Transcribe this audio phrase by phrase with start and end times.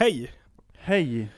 [0.00, 0.32] Hej!
[0.78, 1.28] Hej!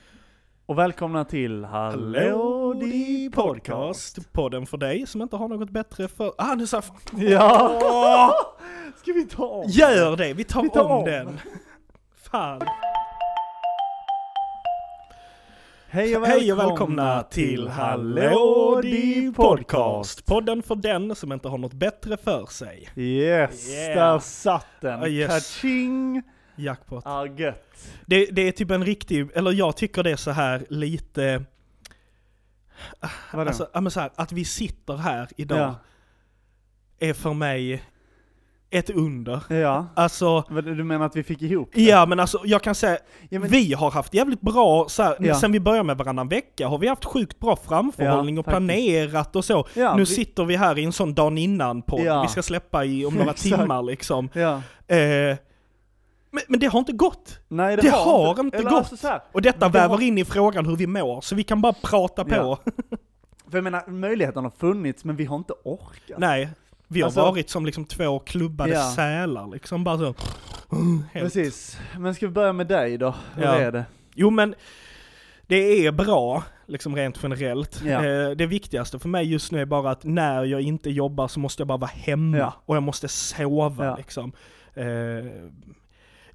[0.66, 4.32] Och välkomna till Hallå di podcast.
[4.32, 6.32] Podden för dig som inte har något bättre för...
[6.38, 6.96] Ah, nu sa jag fan.
[7.30, 8.56] Ja!
[9.02, 9.64] Ska vi ta om?
[9.68, 11.04] Gör det, vi tar, Vi tar om, om.
[11.04, 11.40] den.
[12.16, 12.60] Fan.
[15.88, 20.26] Hej och, Hej och välkomna till Hallå di podcast.
[20.26, 22.88] Podden för den som inte har något bättre för sig.
[22.96, 23.96] Yes, Yeah.
[23.96, 25.02] där satt den.
[25.02, 25.28] Ah, yes.
[25.28, 26.22] Kaching!
[26.62, 27.06] Jackpot.
[27.06, 27.64] Ah, gött.
[28.06, 31.44] Det, det är typ en riktig, eller jag tycker det är så här lite,
[33.32, 33.48] Vadå?
[33.48, 35.74] alltså, ja, men så här, att vi sitter här idag ja.
[37.08, 37.82] är för mig
[38.72, 39.42] ett under.
[39.48, 39.86] ja.
[39.96, 41.82] Alltså, Du menar att vi fick ihop det?
[41.82, 45.16] ja men alltså jag kan säga, Ja, men- vi har haft jävligt bra, så här,
[45.20, 45.34] Ja.
[45.34, 49.36] sen vi började med varannan vecka har vi haft sjukt bra framförhållning Ja, och planerat
[49.36, 49.66] och så.
[49.74, 52.22] Ja, nu vi- sitter vi här i en sån dagen innan Ja.
[52.22, 54.28] vi ska släppa i om några timmar liksom.
[54.32, 54.62] Ja.
[54.96, 55.36] Eh,
[56.30, 57.38] men, men det har inte gått.
[57.48, 58.78] Nej Det har inte eller gått.
[58.78, 61.34] Alltså så här, Och detta Det väver har- in i frågan hur vi mår, så
[61.34, 62.34] vi kan bara prata på.
[62.34, 62.58] Ja.
[63.50, 66.18] för jag menar, möjligheten har funnits men vi har inte orkat.
[66.18, 66.48] Nej,
[66.88, 68.92] vi har Alltså- varit som liksom två klubbade Ja.
[68.96, 70.04] sälar liksom, bara så.
[71.12, 71.24] Helt.
[71.24, 71.78] Precis.
[71.98, 73.14] Men ska vi börja med dig då?
[73.34, 73.54] Hur Ja.
[73.54, 73.84] är det?
[74.14, 74.54] Jo men,
[75.46, 77.82] det är bra, liksom rent generellt.
[77.84, 78.04] Ja.
[78.06, 81.40] Eh, det viktigaste för mig just nu är bara att när jag inte jobbar så
[81.40, 82.36] måste jag bara vara hemma.
[82.38, 82.52] Ja.
[82.66, 84.32] Och jag måste sova liksom.
[84.74, 84.84] Eh,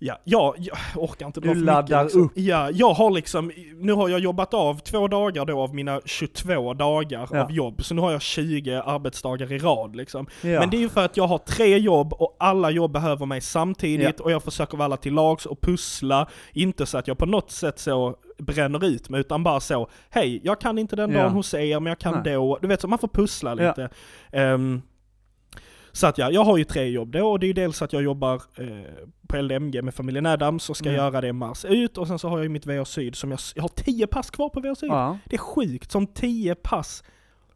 [0.06, 2.22] ja, jag, jag orkar inte dra Du laddar mycket, liksom.
[2.26, 2.32] upp.
[2.36, 6.74] Ja, jag har liksom, nu har jag jobbat av två dagar då av mina 22
[6.74, 7.44] dagar Ja.
[7.44, 7.84] av jobb.
[7.86, 10.28] Så nu har jag 20 arbetsdagar i rad liksom.
[10.42, 10.60] Ja.
[10.60, 13.42] Men det är ju för att jag har tre jobb och alla jobb behöver mig
[13.42, 16.28] samtidigt och jag försöker vara alla till lags och pussla.
[16.54, 20.42] Inte så att jag på något sätt så bränner ut mig utan bara så, hej,
[20.44, 21.22] jag kan inte den Ja.
[21.22, 22.34] dagen hos er men jag kan Nej.
[22.34, 22.58] då.
[22.62, 23.68] Du vet så man får pussla Ja.
[23.68, 23.90] lite.
[24.32, 24.82] Ehm,
[25.96, 27.94] så att ja, jag har ju tre jobb då och det är ju dels att
[27.94, 28.68] jag jobbar eh,
[29.28, 30.98] på LDMG med familjen Adams och ska Mm.
[31.02, 33.40] göra det mars ut och sen så har jag ju mitt VH Syd som jag,
[33.56, 34.90] jag har tio pass kvar på VH Syd.
[34.90, 35.18] Ja.
[35.26, 37.04] Det är sjukt, som 10 pass.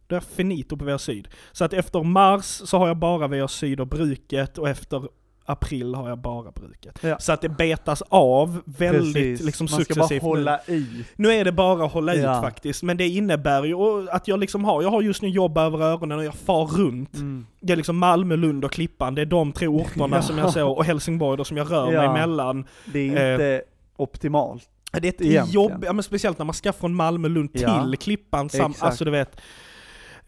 [0.07, 1.27] Då är jag finito på VH Syd.
[1.51, 5.07] Så att efter mars så har jag bara VH Syd och bruket och efter
[5.49, 6.99] april har jag bara bruket.
[7.01, 7.19] Ja.
[7.19, 9.45] Så att det betas av väldigt Precis.
[9.45, 10.29] liksom Man ska bara successivt nu.
[10.29, 11.05] hålla i.
[11.15, 12.37] Nu är det bara att hålla Ja.
[12.37, 13.75] ut faktiskt, men det innebär ju
[14.11, 17.15] att jag liksom har, jag har just nu jobb över öronen och jag far runt.
[17.15, 17.45] Mm.
[17.61, 20.21] Det är liksom Malmö, Lund och Klippan, det är de tre orterna Ja.
[20.21, 21.99] som jag så, och Helsingborg då som jag rör Ja.
[22.01, 22.65] mig emellan.
[22.85, 23.61] Det är inte
[23.95, 24.63] optimalt.
[25.01, 28.49] Det är ett jobb, ja, men speciellt när man ska från Malmö, Lund till Klippan,
[28.49, 29.41] sam, alltså du vet.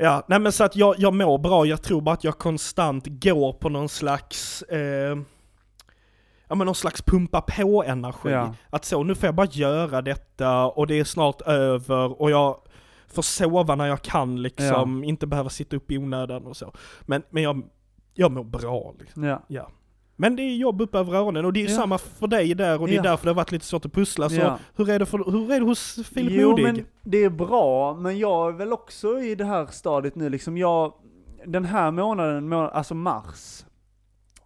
[0.03, 3.07] Ja, nej men så att jag, jag mår bra, jag tror bara att jag konstant
[3.07, 5.17] går på någon slags, eh,
[6.47, 8.29] ja men någon slags pumpa på energi.
[8.29, 8.55] Ja.
[8.69, 12.61] Att så, nu får jag bara göra detta och det är snart över och jag
[13.07, 16.73] får sova när jag kan liksom, inte behöva sitta upp i onödan och så.
[17.01, 17.61] Men, men jag,
[18.13, 19.23] jag mår bra liksom.
[19.23, 19.43] Ja.
[19.47, 19.69] Ja.
[20.15, 21.75] Men det är jobb upp över öronen och det är Ja.
[21.75, 23.01] samma för dig där och det är Ja.
[23.03, 24.29] därför det har varit lite svårt att pussla.
[24.29, 24.57] Så Ja.
[24.75, 26.63] hur, är det för, hur är det hos Filip Jo Modig?
[26.63, 30.57] men det är bra, men jag är väl också i det här stadiet nu liksom,
[30.57, 30.93] jag,
[31.45, 33.65] den här månaden, må- alltså mars,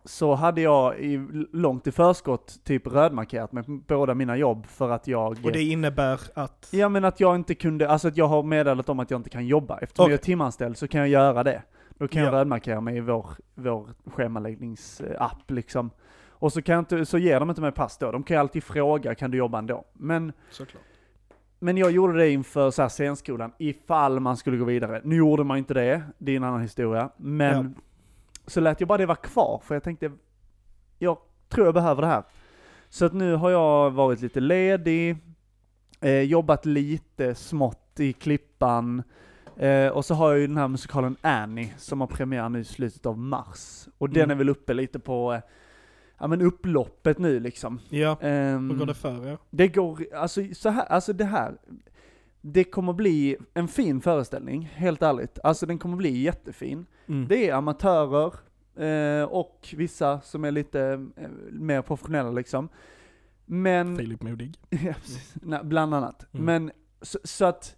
[0.07, 5.07] så hade jag i, långt i förskott typ rödmarkerat med båda mina jobb för att
[5.07, 6.67] jag Och det innebär att...
[6.71, 9.29] Ja men att jag inte kunde, alltså att jag har meddelat om att jag inte
[9.29, 9.77] kan jobba.
[9.77, 10.13] Eftersom Okej.
[10.13, 11.61] jag är timanställd så kan jag göra det.
[11.97, 12.37] Då kan jag Ja.
[12.37, 15.91] rödmarkera mig i vår, vår schemaläggningsapp liksom.
[16.29, 18.11] Och så, kan jag inte, så ger de inte mig pass då.
[18.11, 19.83] De kan ju alltid fråga, kan du jobba ändå?
[19.93, 20.83] Men, Såklart.
[21.59, 25.01] men jag gjorde det inför så här scenskolan, ifall man skulle gå vidare.
[25.03, 27.09] Nu gjorde man inte det, det är en annan historia.
[27.17, 27.75] Men
[28.47, 30.11] så lät jag bara det vara kvar, för jag tänkte,
[30.99, 31.17] jag
[31.49, 32.23] tror jag behöver det här.
[32.89, 35.17] Så att nu har jag varit lite ledig,
[36.01, 39.03] eh, jobbat lite smått i Klippan,
[39.57, 42.63] eh, och så har jag ju den här musikalen Annie som har premiär nu i
[42.63, 43.87] slutet av mars.
[43.97, 44.31] Och den Mm.
[44.31, 45.39] är väl uppe lite på, eh,
[46.19, 47.79] ja men upploppet nu liksom.
[47.89, 49.37] Ja, Ehm, hur går det för er?
[49.49, 51.57] det går, alltså så här, alltså det här,
[52.41, 55.39] det kommer bli en fin föreställning, helt ärligt.
[55.43, 56.85] Alltså den kommer bli jättefin.
[57.07, 57.27] Mm.
[57.27, 58.33] Det är amatörer,
[58.75, 60.81] eh, och vissa som är lite
[61.17, 62.69] eh, mer professionella liksom.
[63.45, 64.57] Men, Filip Modig.
[64.69, 65.33] ja, precis.
[65.41, 66.25] Nej, bland annat.
[66.33, 66.45] Mm.
[66.45, 67.75] Men, så, så att,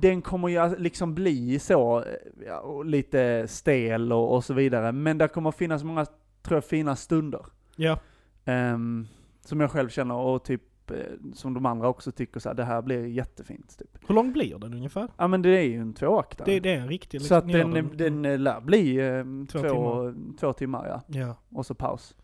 [0.00, 2.04] den kommer ju liksom bli så,
[2.46, 4.92] ja, lite stel och, och så vidare.
[4.92, 6.06] Men det kommer finnas många,
[6.42, 7.46] tror jag, fina stunder.
[7.76, 7.98] Ja,
[8.46, 9.06] Ehm,
[9.44, 10.96] som jag själv känner och typ, eh,
[11.34, 13.78] som de andra också tycker så här, det här blir jättefint.
[13.78, 13.98] Typ.
[14.08, 15.08] hur lång blir den ungefär?
[15.16, 16.44] Ja men det är ju en tvåaktare.
[16.44, 19.68] Det, det är en riktig så att gör den, den, eh, lär bli eh, Två
[19.68, 21.20] två, två, timmar ja.
[21.20, 21.36] Ja.
[21.50, 22.16] Och så paus.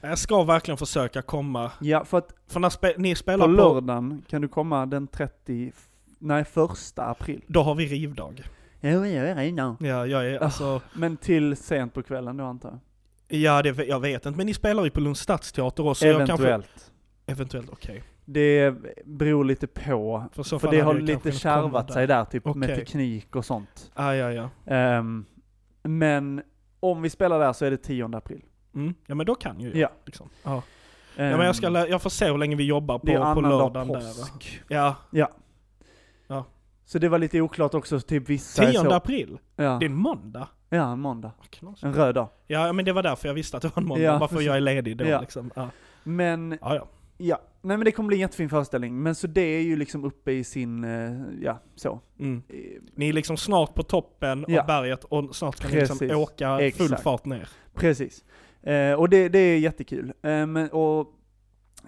[0.00, 4.22] Jag ska verkligen försöka komma, Ja, för att för när spe, ni spelar på, lördagen
[4.28, 5.72] kan du komma den 30,
[6.18, 7.44] nej första april.
[7.46, 8.42] då har vi rivdag.
[8.80, 9.76] Ja, jag är redan.
[9.80, 12.68] Ja, jag är alltså, Men till sent på kvällen då antar
[13.28, 13.40] jag?
[13.40, 16.06] ja det, jag vet inte, men ni spelar ju på Lunds stadsteater också.
[16.06, 16.92] Jag kanske, Eventuellt.
[17.26, 18.02] Eventuellt, okej.
[18.24, 18.74] Det
[19.04, 20.24] beror lite på.
[20.32, 22.76] För, För det har lite kärvat sig där, typ med Okej.
[22.76, 23.90] teknik och sånt.
[23.94, 24.50] Ah, ja, ja.
[24.74, 25.24] Ehm,
[25.82, 26.42] men
[26.80, 28.42] om vi spelar där så är det 10 april.
[28.74, 28.94] Mm.
[29.06, 29.76] Ja men då kan ju jag.
[29.76, 29.90] Ja.
[30.06, 30.28] Liksom.
[30.44, 30.62] Ja.
[31.16, 33.12] ja men jag, ska, Ehm, lä- jag får se hur länge vi jobbar på, det
[33.12, 34.00] är på annandag lördagen där.
[34.00, 34.60] påsk.
[34.68, 34.94] Ja,
[36.84, 39.38] Så det var lite oklart också, typ vissa är 10 så, april.
[39.56, 40.48] ja, Det är en måndag.
[40.68, 41.32] ja, en måndag.
[41.50, 41.82] Knas.
[41.82, 42.28] En röd dag.
[42.46, 44.46] Ja men det var därför jag visste att det var en måndag, Ja, varför precis.
[44.46, 45.20] jag är ledig då Ja.
[45.20, 45.50] liksom.
[45.56, 45.68] Ja.
[46.04, 46.88] Men, Ja, ja.
[47.16, 47.40] ja.
[47.62, 49.02] Nej men det kommer bli en jättefin föreställning.
[49.02, 52.00] Men så det är ju liksom uppe i sin, eh, ja, så.
[52.20, 52.42] Mm.
[52.48, 52.54] Eh,
[52.94, 54.60] Ni är liksom snart på toppen Ja.
[54.60, 57.02] av berget och snart ska ni liksom åka full Exakt.
[57.02, 57.48] fart ner.
[57.74, 58.24] Precis.
[58.62, 60.12] Eh, och det, det är jättekul.
[60.22, 61.12] Eh, men, och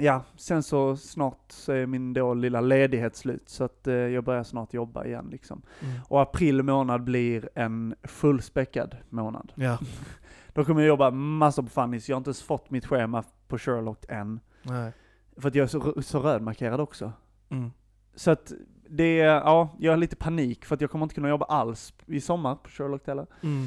[0.00, 4.24] ja, sen så snart så är min då lilla ledighet slut, så att eh, jag
[4.24, 5.62] börjar snart jobba igen liksom.
[5.80, 6.00] Mm.
[6.08, 9.52] Och april månad blir en fullspäckad månad.
[9.54, 9.78] Ja.
[10.52, 13.58] Då kommer jag jobba massor på Funnys, jag har inte ens fått mitt schema på
[13.58, 14.40] Sherlock än.
[14.62, 14.92] Nej.
[15.36, 17.12] För att jag är så, så rödmarkerad också.
[17.48, 17.70] Mm.
[18.14, 18.52] Så att
[18.88, 22.20] det ja, jag har lite panik för att jag kommer inte kunna jobba alls i
[22.20, 23.26] sommar på Sherlock heller.
[23.42, 23.66] Mm.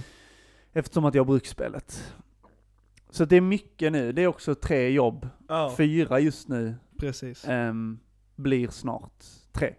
[0.73, 2.15] Eftersom att jag har bruksspelet.
[3.13, 5.29] Så det är mycket nu, det är också tre jobb.
[5.47, 7.45] Ja, Fyra just nu, precis.
[7.47, 7.99] ehm,
[8.35, 9.73] blir snart tre.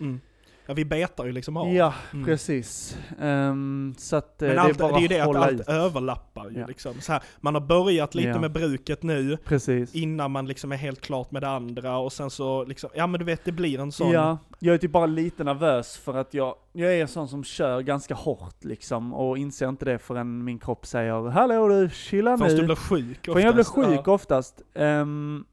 [0.00, 0.20] Mm.
[0.70, 1.72] Ja, vi betar ju liksom av.
[1.72, 2.24] Ja, Mm.
[2.26, 2.98] precis.
[3.20, 5.60] Ehm, så att eh, Men det allt, är bara det är ju det att allt
[5.60, 5.68] ut.
[5.68, 6.66] överlappar ju Ja.
[6.66, 7.00] liksom.
[7.00, 8.40] Så här, man har börjat lite Ja.
[8.40, 9.94] med bruket nu, Precis.
[9.94, 13.18] innan man liksom är helt klart med det andra och sen så liksom, ja men
[13.18, 14.10] du vet det blir en sån.
[14.10, 17.44] Ja, jag är typ bara lite nervös för att jag, jag är en sån som
[17.44, 22.38] kör ganska hårt liksom och inser inte det förrän min kropp säger Hallå du, chilla
[22.38, 22.64] Först du nu.
[22.66, 23.88] blir sjuk För jag blir oftast.
[23.88, 24.62] sjuk oftast.
[24.74, 25.44] Ehm,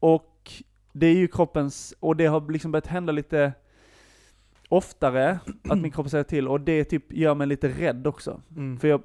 [0.00, 0.52] och
[0.92, 3.52] det är ju kroppens, och det har liksom börjat hända lite
[4.72, 5.38] oftare
[5.68, 8.40] att min kropp säger till och det typ gör mig lite rädd också.
[8.56, 8.78] Mm.
[8.78, 9.02] För jag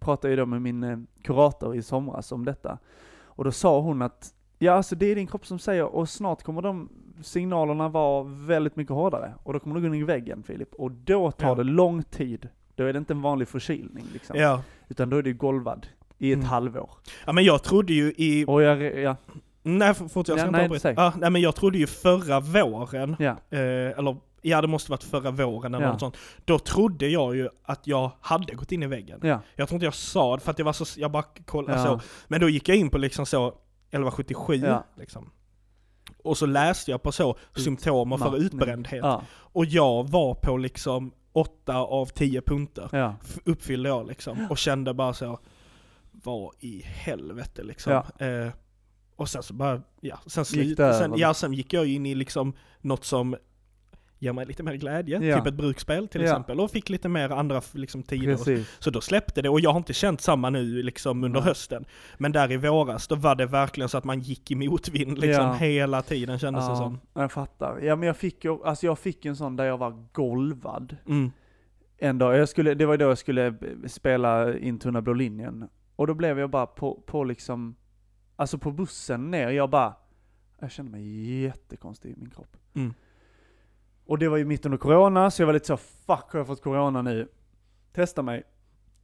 [0.00, 2.78] pratade ju då med min eh, kurator i somras om detta.
[3.22, 6.42] Och då sa hon att, ja alltså det är din kropp som säger, och snart
[6.42, 6.88] kommer de
[7.22, 9.34] signalerna vara väldigt mycket hårdare.
[9.42, 10.74] Och då kommer du gå in i väggen Filip.
[10.74, 11.54] Och då tar Ja.
[11.54, 12.48] det lång tid.
[12.74, 14.36] Då är det inte en vanlig förkylning liksom.
[14.38, 14.62] Ja.
[14.88, 15.86] Utan då är du golvad
[16.18, 16.46] i ett Mm.
[16.48, 16.90] halvår.
[17.26, 19.16] ja, men jag trodde ju i, Och jag, ja,
[19.62, 20.94] nej fortsätt, jag Ja, ska nej, inte säg.
[20.96, 23.58] Ja, nej men jag trodde ju förra våren, ja, eh,
[23.98, 25.92] eller ja det måste varit förra våren eller Ja.
[25.92, 26.16] något sånt.
[26.44, 29.20] Då trodde jag ju att jag hade gått in i väggen.
[29.22, 29.40] ja.
[29.56, 31.84] Jag tror inte jag sa det för att jag var så, jag bara kollade Ja.
[31.84, 32.00] så.
[32.28, 33.48] Men då gick jag in på liksom så
[33.90, 34.84] 1177 Ja.
[34.98, 35.30] liksom.
[36.22, 38.46] Och så läste jag på så symptomer för Utmattning.
[38.60, 39.04] utbrändhet.
[39.04, 42.88] Ja, Och jag var på liksom 8 av 10 punkter.
[42.92, 43.14] ja,
[43.44, 44.46] Uppfyllde jag liksom.
[44.50, 45.38] Och kände bara så,
[46.10, 47.92] vad i helvete liksom.
[47.92, 48.48] Eh,
[49.16, 52.14] och sen så bara, ja, sen Gick det sen, ja sen gick jag in i
[52.14, 53.36] liksom något som
[54.22, 55.36] ger mig lite mer glädje, Ja.
[55.38, 56.26] typ ett bruksspel till Ja.
[56.26, 58.36] exempel, och fick lite mer andra liksom tider.
[58.36, 58.76] precis.
[58.78, 61.48] så då släppte det, och jag har inte känt samma nu liksom under Nej.
[61.48, 61.84] hösten.
[62.18, 65.44] Men där i våras, då var det verkligen så att man gick i motvind liksom
[65.44, 65.52] Ja.
[65.52, 66.98] hela tiden kändes det Ja, som.
[67.14, 67.78] jag fattar.
[67.82, 70.96] Ja men jag fick alltså jag fick en sån där jag var golvad.
[71.06, 71.30] Mm.
[71.98, 73.54] En dag, jag skulle, det var då jag skulle
[73.86, 75.68] spela in Tunna blå linjen.
[75.96, 77.74] Och då blev jag bara på, på liksom,
[78.36, 79.94] alltså på bussen ner, jag bara,
[80.60, 82.56] jag kände mig jättekonstig i min kropp.
[82.74, 82.94] Mm.
[84.10, 86.46] Och det var ju mitt under corona, så jag var lite så, fuck har jag
[86.46, 87.28] fått corona nu?
[87.92, 88.42] Testa mig.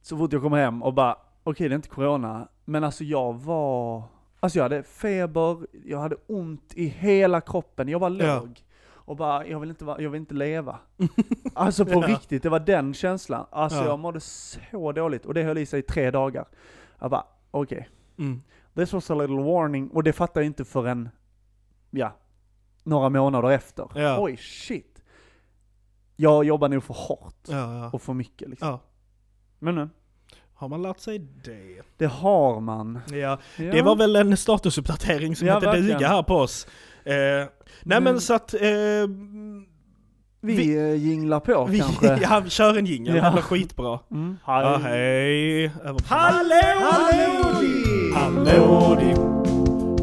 [0.01, 3.33] Så fort jag kom hem och bara, okej det är inte corona, men alltså jag
[3.33, 4.03] var,
[4.39, 8.39] alltså jag hade feber, jag hade ont i hela kroppen, jag var Ja.
[8.39, 8.61] låg.
[8.89, 10.79] Och bara, jag vill inte, jag vill inte leva.
[11.53, 12.07] Alltså på Ja.
[12.07, 13.45] riktigt, det var den känslan.
[13.51, 13.85] Alltså Ja.
[13.85, 16.45] jag mådde så dåligt, och det höll i sig i tre dagar.
[16.99, 17.89] Jag bara, okej.
[18.17, 18.41] Mm.
[18.75, 21.09] This was a little warning, och det fattade jag inte förrän,
[21.91, 22.11] ja,
[22.83, 23.87] några månader efter.
[23.95, 24.17] Ja.
[24.19, 24.93] Oj, shit.
[26.19, 27.89] Jag jobbar nog för hårt Ja, ja.
[27.93, 28.67] och för mycket liksom.
[28.67, 28.79] ja.
[29.59, 29.89] Men nu,
[30.53, 31.81] Har man lärt sig det?
[31.97, 32.99] det har man.
[33.11, 35.97] Ja, det var väl en statusuppdatering som Ja, hette verkligen.
[35.97, 36.67] duga här på oss.
[37.03, 37.47] Eh, nej
[37.83, 38.59] men Men- så att, eh,
[40.41, 42.17] Vi, vi- vi jinglar på vi, kanske.
[42.21, 43.23] ja, kör en jingel, Ja.
[43.25, 43.99] det blir skitbra.
[44.11, 44.37] Mm.
[44.45, 45.69] Ja, hej.
[45.69, 46.91] På- Hallå!
[48.15, 49.05] Hallå di,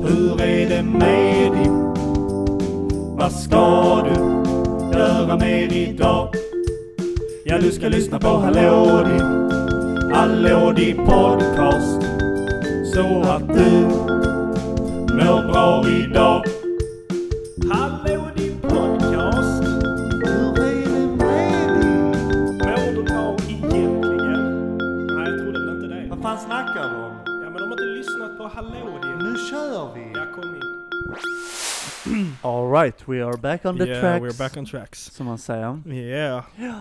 [0.09, 1.69] hur är det med dig?
[3.17, 4.34] Vad ska du
[4.99, 6.35] göra mer idag?
[7.45, 9.51] Ja, du ska lyssna på Hallå din
[10.13, 12.03] Hallå din podcast.
[12.95, 13.71] Så att du
[15.15, 16.45] mår bra idag.
[32.45, 34.23] Alright, we are back on the yeah, tracks.
[34.23, 34.99] we're back on tracks.
[35.11, 35.83] Som man säger.
[35.89, 36.45] Yeah.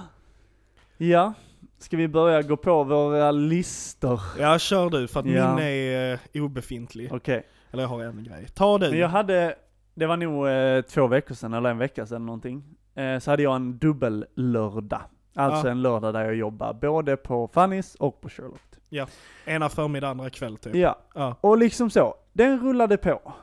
[0.97, 1.33] Ja,
[1.79, 4.21] ska vi börja gå på våra listor?
[4.39, 5.55] Ja, kör du för att Ja.
[5.55, 7.13] min är uh, obefintlig.
[7.13, 7.47] Okej.
[7.71, 8.47] Eller jag har en grej.
[8.53, 8.89] Ta du.
[8.89, 9.55] Men jag hade,
[9.93, 12.63] det var nog eh, två veckor sedan, eller en vecka sedan någonting.
[12.95, 15.01] Eh, så hade jag en dubbellördag.
[15.35, 15.71] Alltså Ja.
[15.71, 18.61] en lördag där jag jobbar både på Fannys och på Sherlock.
[19.45, 20.75] Ena förmiddag, andra kväll typ.
[20.75, 21.35] Ja, Ja.
[21.41, 22.15] och liksom så.
[22.33, 23.33] Den rullade på.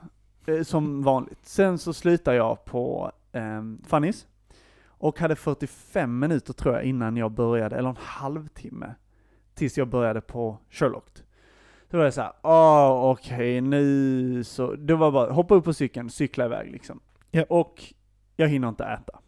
[0.47, 1.47] Eh, som vanligt.
[1.47, 4.27] Sen så slutade jag på eh, Fannys.
[4.87, 8.95] Och hade 45 minuter tror jag innan jag började, eller en halvtimme.
[9.55, 11.05] Tills jag började på Sherlock.
[11.91, 16.11] Då var jag såhär, åh okej nu så, det var bara hoppa upp på cykeln,
[16.11, 17.01] cykla iväg liksom.
[17.31, 17.45] Ja.
[17.49, 17.95] Och
[18.37, 19.19] jag hinner inte äta.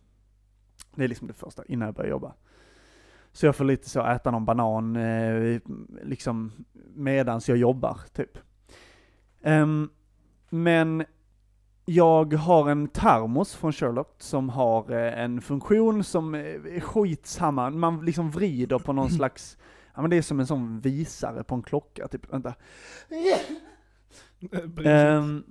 [0.94, 2.34] Det är liksom det första, innan jag börjar jobba.
[3.32, 5.60] Så jag får lite så äta någon banan, eh,
[6.02, 6.52] liksom
[6.94, 8.38] medans jag jobbar, typ.
[9.42, 9.90] Ehm,
[10.52, 11.04] men
[11.84, 18.04] jag har en termos från Sherlock som har eh, en funktion som är skitsamma, man
[18.04, 19.56] liksom vrider på någon slags,
[19.94, 22.54] ja men det är som en sån visare på en klocka, typ, vänta.
[24.84, 25.44] Ehm,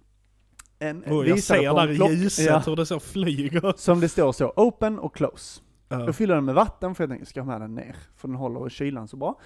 [0.80, 3.74] en oh, jag ser där klock- ljuset ja, hur det så flyger.
[3.78, 5.62] Som det står så, open och close.
[5.90, 6.06] Ja.
[6.06, 7.96] Jag fyller den med vatten för jag tänker, ska jag ha med den ner?
[8.18, 9.40] För den håller kylan så bra.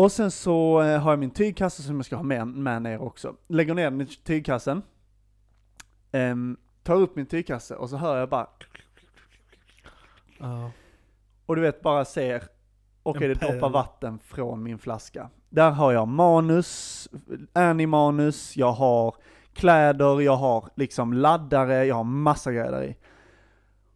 [0.00, 3.02] Och sen så eh, har jag min tygkasse som jag ska ha med, med ner
[3.02, 3.34] också.
[3.48, 4.82] Lägger ner den i tygkassen.
[6.12, 8.46] ehm, tar upp min tygkasse och så hör jag bara,
[10.38, 10.70] Ja.
[11.46, 12.44] och du vet bara ser,
[13.02, 15.30] okej En det droppar vatten från min flaska.
[15.48, 17.08] Där har jag manus,
[17.52, 19.14] Annie-manus, jag har
[19.52, 22.96] kläder, jag har liksom laddare, jag har massa grejer där i.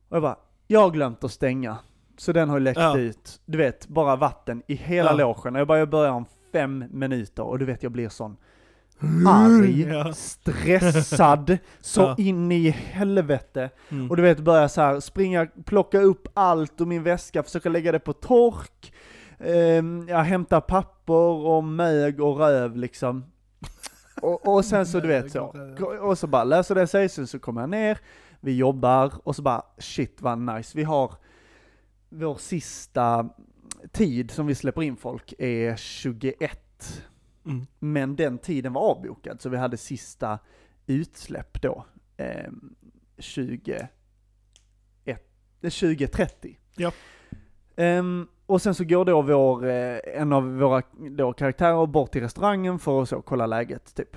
[0.09, 1.79] Och jag bara, jag har glömt att stänga.
[2.17, 2.99] Så den har läckt Ja.
[2.99, 5.17] ut, du vet, bara vatten i hela Ja.
[5.17, 5.55] logen.
[5.55, 8.37] Och jag bara, jag börjar om fem minuter och du vet jag blir sån
[9.29, 10.13] arg, Ja.
[10.13, 12.15] stressad, så Ja.
[12.19, 13.71] in i helvete.
[13.89, 14.11] Mm.
[14.11, 17.93] Och du vet, börja så här springa, plocka upp allt ur min väska, försöka lägga
[17.93, 18.93] det på tork.
[19.39, 23.25] Ehm, jag hämtar papper och mög och röv liksom.
[24.23, 25.41] Och, och sen så du vet så,
[25.81, 27.99] och och så bara läser det sig, sen så kommer jag ner,
[28.41, 30.73] vi jobbar och så bara shit vad nice.
[30.79, 31.13] Vi har
[32.15, 33.29] vår sista
[33.93, 37.03] tid som vi släpper in folk är 21.
[37.47, 37.67] Mm.
[37.79, 40.39] Men den tiden var avbokad, så vi hade sista
[40.87, 41.85] utsläpp då,
[42.17, 42.51] eh,
[43.19, 43.89] 20,
[45.05, 45.29] ett,
[45.61, 46.59] eh, 2030.
[46.77, 46.93] Ja.
[47.77, 52.23] Ehm, och sen så går då vår, eh, en av våra då, karaktärer bort till
[52.23, 54.17] restaurangen för att så kolla läget, typ.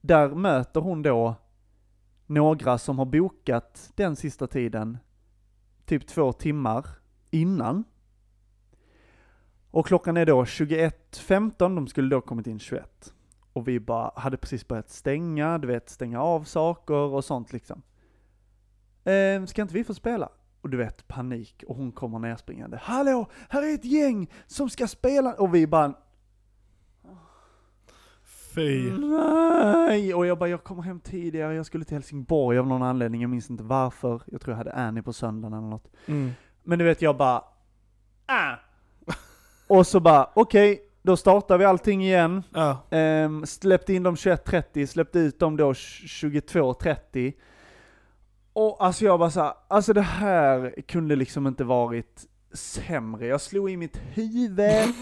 [0.00, 1.34] Där möter hon då
[2.26, 4.98] några som har bokat den sista tiden,
[5.84, 6.97] typ två timmar
[7.30, 7.84] innan.
[9.70, 13.14] Och klockan är då 21.15, de skulle då kommit in 21.
[13.52, 17.82] Och vi bara hade precis börjat stänga, du vet, stänga av saker och sånt liksom.
[19.04, 20.28] Ehm, ska inte vi få spela?
[20.60, 22.78] Och du vet, panik, och hon kommer nerspringande.
[22.82, 25.34] Hallå, här är ett gäng som ska spela!
[25.34, 25.94] Och vi bara,
[28.54, 28.90] Fy.
[28.90, 30.14] nej!
[30.14, 33.30] Och jag bara, jag kommer hem tidigare, jag skulle till Helsingborg av någon anledning, jag
[33.30, 34.22] minns inte varför.
[34.26, 35.90] Jag tror jag hade Annie på söndagen eller något.
[36.06, 36.30] Mm.
[36.68, 37.44] Men du vet, jag bara,
[38.26, 38.54] ah!
[39.66, 42.42] Och så bara, okej, då startar vi allting igen.
[42.54, 42.86] Ja.
[42.90, 47.32] Ehm, släppte in dem 21.30, släppte ut dem då 22.30.
[48.52, 53.26] Och alltså jag bara såhär, alltså det här kunde liksom inte varit sämre.
[53.26, 54.94] Jag slog i mitt huvud,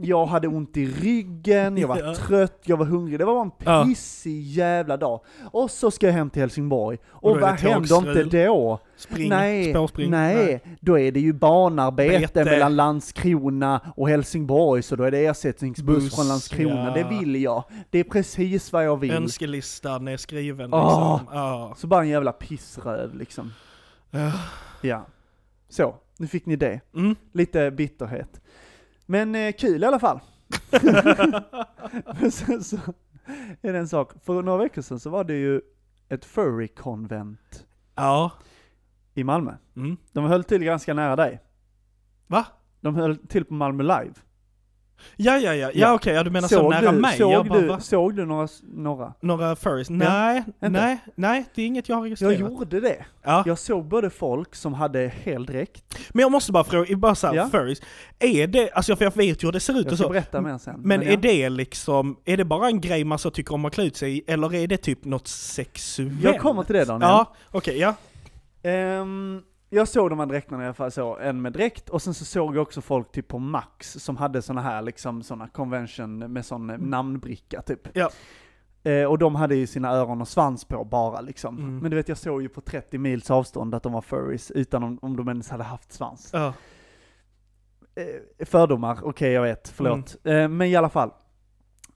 [0.00, 3.18] jag hade ont i ryggen, jag var trött, jag var hungrig.
[3.18, 5.20] Det var en pissig jävla dag.
[5.52, 6.98] Och så ska jag hem till Helsingborg.
[7.08, 8.78] Och Och, vad händer inte då?
[8.96, 10.10] Spring, nej, spårspring.
[10.10, 12.44] nej, då är det ju banarbete Bete.
[12.44, 16.84] mellan Landskrona och Helsingborg, så då är det ersättningsbuss Buss, från Landskrona.
[16.96, 17.02] ja.
[17.02, 17.64] Det vill jag.
[17.90, 19.10] Det är precis vad jag vill.
[19.12, 20.80] Önskelistan är skriven Åh.
[21.20, 21.36] liksom.
[21.38, 21.74] Ja.
[21.76, 23.52] Så bara en jävla pissröv liksom.
[24.10, 24.32] Ja.
[24.82, 25.06] Ja.
[25.68, 26.80] Så, nu fick ni det.
[26.94, 27.16] Mm.
[27.32, 28.40] Lite bitterhet.
[29.10, 30.20] Men eh, kul i alla fall.
[32.20, 32.76] Men sen så
[33.62, 35.60] är det en sak, för några veckor sedan så var det ju
[36.08, 38.32] ett furry-konvent Ja.
[39.14, 39.54] i Malmö.
[39.76, 39.96] Mm.
[40.12, 41.40] De höll till ganska nära dig.
[42.26, 42.46] Va?
[42.80, 44.14] De höll till på Malmö Live.
[45.16, 45.54] Ja, ja, ja.
[45.54, 45.94] Ja, Ja.
[45.94, 47.16] okej, ja, du menar så nära du, mig?
[47.18, 47.80] Såg, jag bara, du, va?
[47.80, 49.14] såg du några, några?
[49.20, 49.90] Några furries?
[49.90, 50.68] Nej, Inte?
[50.68, 52.38] nej, nej, det är inget jag har Jag registrerat.
[52.40, 53.04] gjorde det.
[53.22, 53.42] Ja.
[53.46, 55.98] Jag såg både folk som hade heldräkt.
[56.10, 57.48] Men jag måste bara fråga, bara såhär, Ja.
[57.48, 57.80] furries,
[58.18, 60.40] är det, alltså för jag vet ju hur det ser ut Jag och så, berätta
[60.40, 60.80] mer sen.
[60.84, 61.08] men ja.
[61.10, 63.96] är det liksom, är det bara en grej man så tycker om att klä ut
[63.96, 66.22] sig i, eller är det typ något sexuellt?
[66.22, 67.08] Jag kommer till det Daniel.
[67.08, 67.94] Ja, okej, ja.
[68.62, 72.14] Ehm, jag såg de här dräkterna i alla fall, så en med dräkt, och sen
[72.14, 76.18] så såg jag också folk typ på Max som hade såna här liksom, såna convention
[76.18, 77.88] med sån eh, namnbricka typ.
[77.92, 78.10] Ja.
[78.82, 81.58] Eh, och de hade ju sina öron och svans på bara liksom.
[81.58, 81.78] Mm.
[81.78, 84.82] Men du vet, jag såg ju på 30 mils avstånd att de var furries, utan
[84.82, 86.30] om, om de ens hade haft svans.
[86.32, 86.52] ja.
[87.94, 90.16] Eh, fördomar, okej jag vet, förlåt.
[90.24, 90.42] Mm.
[90.42, 91.10] Eh, men i alla fall.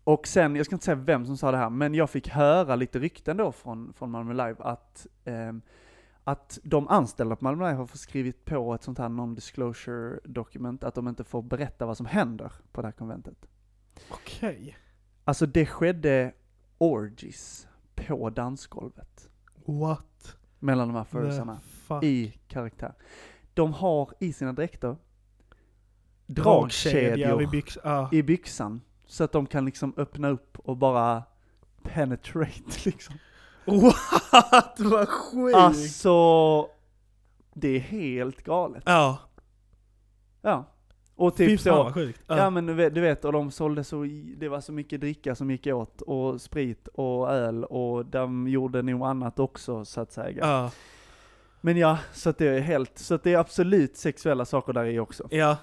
[0.05, 2.77] Och sen, jag ska inte säga vem som sa det här, men jag fick höra
[2.77, 5.63] lite rykten då från, från Malmö Live att, ehm,
[6.25, 10.95] att de anställda på Malmö har fått skrivit på ett sånt här non-disclosure dokument, att
[10.95, 13.47] de inte får berätta vad som händer på det här konventet.
[14.11, 14.79] Okej.
[15.25, 16.33] Alltså det skedde
[16.79, 19.29] orgies på dansgolvet.
[19.65, 21.05] What Mellan de här
[21.63, 22.05] fuck?
[22.05, 22.95] I karaktär.
[23.55, 24.97] De har i sina dräkter
[26.27, 27.79] dragkedjor vid byx...
[27.85, 28.09] Ah.
[28.13, 28.81] i byxan.
[29.07, 31.23] Så att de kan liksom öppna upp och bara
[31.83, 33.15] penetrate liksom.
[33.65, 34.75] What?
[34.81, 35.57] Vad sjukt!
[35.57, 36.69] Alltså,
[37.55, 38.83] det är helt galet.
[38.87, 39.19] ja.
[40.43, 40.65] Ja.
[41.17, 42.21] Och Fy typ fan så, vad sjukt.
[42.27, 45.35] ja men du vet, du vet, och de sålde så, det var så mycket dricka
[45.35, 50.13] som gick åt, och sprit och öl, och de gjorde nog annat också så att
[50.13, 50.47] säga.
[50.47, 50.71] Ja.
[51.61, 54.85] Men ja, så att det är helt, så att det är absolut sexuella saker där
[54.85, 55.29] i också.
[55.31, 55.57] Ja.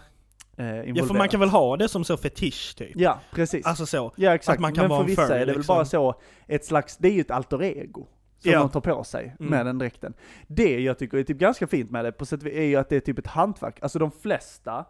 [0.60, 2.92] Eh, ja, för man kan väl ha det som så fetisch typ?
[2.96, 3.66] Ja, precis.
[3.66, 4.14] Alltså så.
[4.16, 5.76] ja exakt, att man kan men vara för vissa furry, är det väl liksom.
[5.76, 8.08] bara så, ett slags, det är ju ett alter ego.
[8.40, 8.60] Som Ja.
[8.60, 9.52] de tar på sig Mm.
[9.52, 10.14] med den dräkten.
[10.48, 12.96] Det jag tycker är typ ganska fint med det, på sätt är ju att det
[12.96, 13.78] är typ ett hantverk.
[13.82, 14.86] Alltså de flesta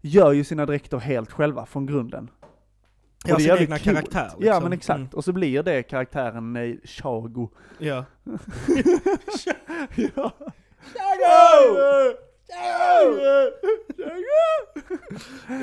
[0.00, 2.30] gör ju sina dräkter helt själva från grunden.
[3.24, 3.84] Och Ja, det sin egna coolt.
[3.84, 4.44] karaktär liksom.
[4.46, 5.08] Ja men exakt, Mm.
[5.12, 7.48] och så blir det karaktären eh, Chago.
[7.78, 8.04] Ja.
[10.16, 10.32] ja.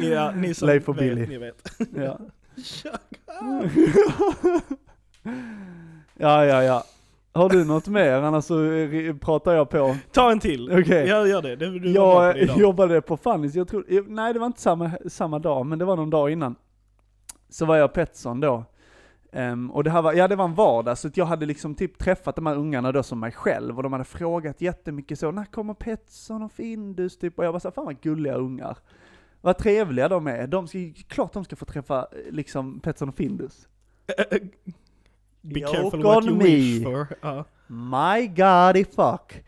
[0.01, 1.27] Ja, ni som Leif och vet, Billy.
[1.27, 1.71] ni vet.
[1.95, 2.19] ja.
[6.17, 6.83] ja, ja, ja.
[7.33, 8.13] Har du något mer?
[8.13, 8.55] Annars så
[9.21, 9.95] pratar jag på.
[10.11, 10.71] Ta en till.
[10.71, 11.07] Okej.
[11.07, 11.55] Ja, gör det.
[11.55, 15.39] du på Jag jobbade på Fannys, jag tror, eh, nej det var inte samma, samma
[15.39, 16.55] dag, men det var någon dag innan.
[17.49, 18.65] Så var jag Petson då.
[19.31, 21.97] Ehm, och det här var, ja det var en vardag, så jag hade liksom typ
[21.97, 25.45] träffat de här ungarna då som mig själv, och de hade frågat jättemycket så, när
[25.45, 27.39] kommer Petson och Findus typ?
[27.39, 28.77] Och jag var så här, fan vad gulliga ungar.
[29.41, 30.47] Vad trevliga de är.
[30.47, 33.67] De ska, klart de ska få träffa liksom Petson och Findus.
[35.41, 36.43] Be Joke careful what you me.
[36.43, 37.07] wish for.
[37.21, 37.45] Ja.
[37.67, 39.43] My god fuck.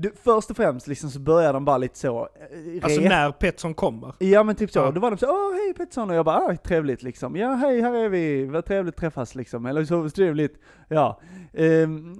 [0.00, 3.30] Du, först och främst liksom så börjar de bara lite så, eh, Alltså re- när
[3.32, 4.14] Petson kommer.
[4.18, 4.90] Ja men typ så, Ja.
[4.90, 7.36] då var de så åh hej Pettersson, och jag bara ah, trevligt liksom.
[7.36, 9.66] Ja hej, här är vi, vad trevligt träffas liksom.
[9.66, 10.58] Eller så trevligt,
[10.88, 11.20] ja.
[11.54, 12.14] Ehm,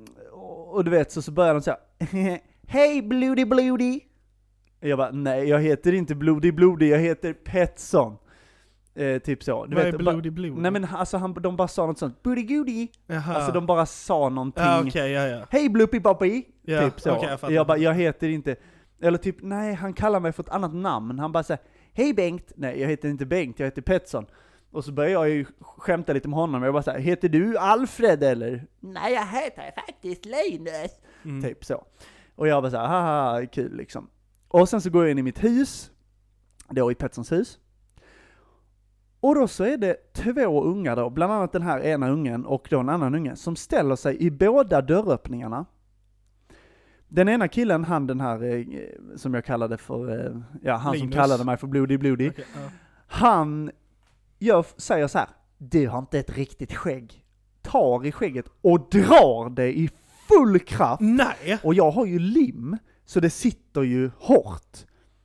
[0.73, 1.75] och, du vet, så, så börjar de så
[2.67, 4.01] hej Bloody Bloody.
[4.81, 8.17] Jag bara, nej jag heter inte Bloody Bloody, jag heter Pettersson.
[8.95, 9.67] Eh, typ så.
[9.67, 10.55] Du Vad är vet, bara- Bloody Blue?
[10.61, 12.89] Nej men alltså han, de bara sa något sånt, Booty Goody.
[13.27, 14.65] Alltså de bara sa någonting.
[14.65, 15.47] Ja okej, ja ja.
[15.51, 16.43] Hej Bloopy Boppy!
[16.71, 17.13] Ja, typ så.
[17.13, 18.57] okej, jag jag bara, jag heter inte,
[19.01, 21.19] eller typ, nej han kallar mig för ett annat namn.
[21.19, 21.61] Han bara säger
[21.93, 22.53] Hej Bengt!
[22.57, 24.27] Nej jag heter inte Bengt, jag heter Pettersson.
[24.71, 28.23] Och så börjar jag ju skämta lite med honom, jag bara säger heter du Alfred
[28.23, 28.67] eller?
[28.81, 30.91] Nej jag heter faktiskt Linus!
[31.25, 31.43] Mm.
[31.43, 31.85] Typ så.
[32.35, 34.09] Och jag bara såhär, haha, kul liksom.
[34.49, 35.91] Och sen så går jag in i mitt hus,
[36.69, 37.59] då i Petterssons hus.
[39.21, 42.69] Och då så är det två ungar då, bland annat den här ena ungen och
[42.71, 45.67] då en annan unge, som ställer sig i båda dörröppningarna.
[47.13, 48.65] Den ena killen, han den här, eh,
[49.17, 51.13] som jag kallade för, eh, ja han Linus.
[51.15, 52.71] som kallade mig för Bloody Bloody, Okej, ja.
[53.07, 53.71] han
[54.39, 57.25] gör, säger så här: du har inte ett riktigt skägg.
[57.63, 59.91] Tar i skägget och drar det i
[60.29, 61.01] full kraft.
[61.01, 61.59] Nej!
[61.63, 64.79] Och jag har ju lim, så det sitter ju hårt.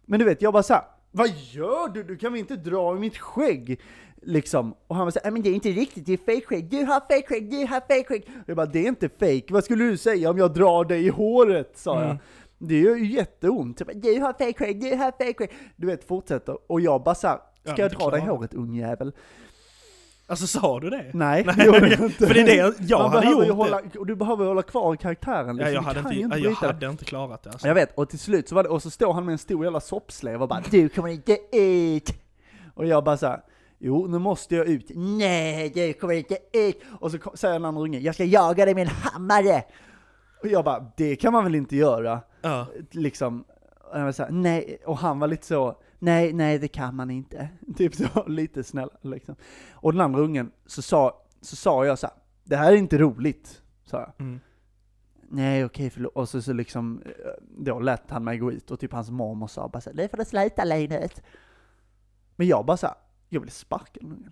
[0.06, 0.84] Men du vet, jag bara såhär,
[1.16, 2.04] vad gör du?
[2.04, 3.80] Du kan väl inte dra i mitt skägg?
[4.22, 4.76] Liksom.
[4.88, 7.52] Och han var såhär, men det är inte riktigt, det är fejkskägg, du har fejkskägg,
[7.52, 8.30] du har fejkskägg.
[8.46, 9.44] Jag bara, det är inte fake.
[9.50, 11.72] vad skulle du säga om jag drar dig i håret?
[11.78, 12.08] Sa Mm.
[12.08, 12.18] jag.
[12.58, 13.80] Det gör ju jätteont.
[13.80, 15.52] Jag bara, du har fejkskägg, du har fejkskägg.
[15.76, 16.58] Du vet, fortsätter.
[16.68, 19.14] Och jag bara såhär, Ja, ska jag dra dig i håret ungjävel?
[20.28, 21.06] Alltså sa du det?
[21.14, 22.28] Nej, Nej, det gjorde jag inte.
[22.28, 25.48] för det är det jag- jag hade gjort hålla, och Du behöver hålla kvar karaktären
[25.48, 25.74] Ja, liksom.
[25.74, 27.68] jag Du hade inte, ja, jag hade inte klarat det alltså.
[27.68, 29.64] Jag vet, och till slut så var det, och så står han med en stor
[29.64, 32.10] jävla soppslev och bara Du kommer inte ut!
[32.74, 33.40] Och jag bara såhär
[33.80, 34.92] Jo, nu måste jag ut.
[34.96, 36.82] Nej, du kommer inte ut!
[37.00, 39.64] Och så säger den andra ungen, jag ska jaga dig med en hammare!
[40.42, 42.20] Och jag bara, det kan man väl inte göra?
[42.42, 42.66] Ja.
[42.92, 43.44] Liksom,
[43.92, 47.12] och jag var såhär, nej, och han var lite så, nej, nej det kan man
[47.12, 47.50] inte.
[47.78, 49.36] Typ så, lite snäll liksom.
[49.72, 52.98] Och den andra ungen, så sa, så sa jag så här, det här är inte
[52.98, 54.12] roligt, sa jag.
[54.28, 54.40] Mm.
[55.30, 57.12] Nej okej förlåt, och så, så liksom, eh,
[57.58, 60.18] då lät han mig gå ut och typ hans mormor sa bara såhär, nu får
[60.18, 61.12] du sluta Linus.
[62.36, 62.96] Men jag bara såhär,
[63.30, 64.32] jag vill sparka den ungen.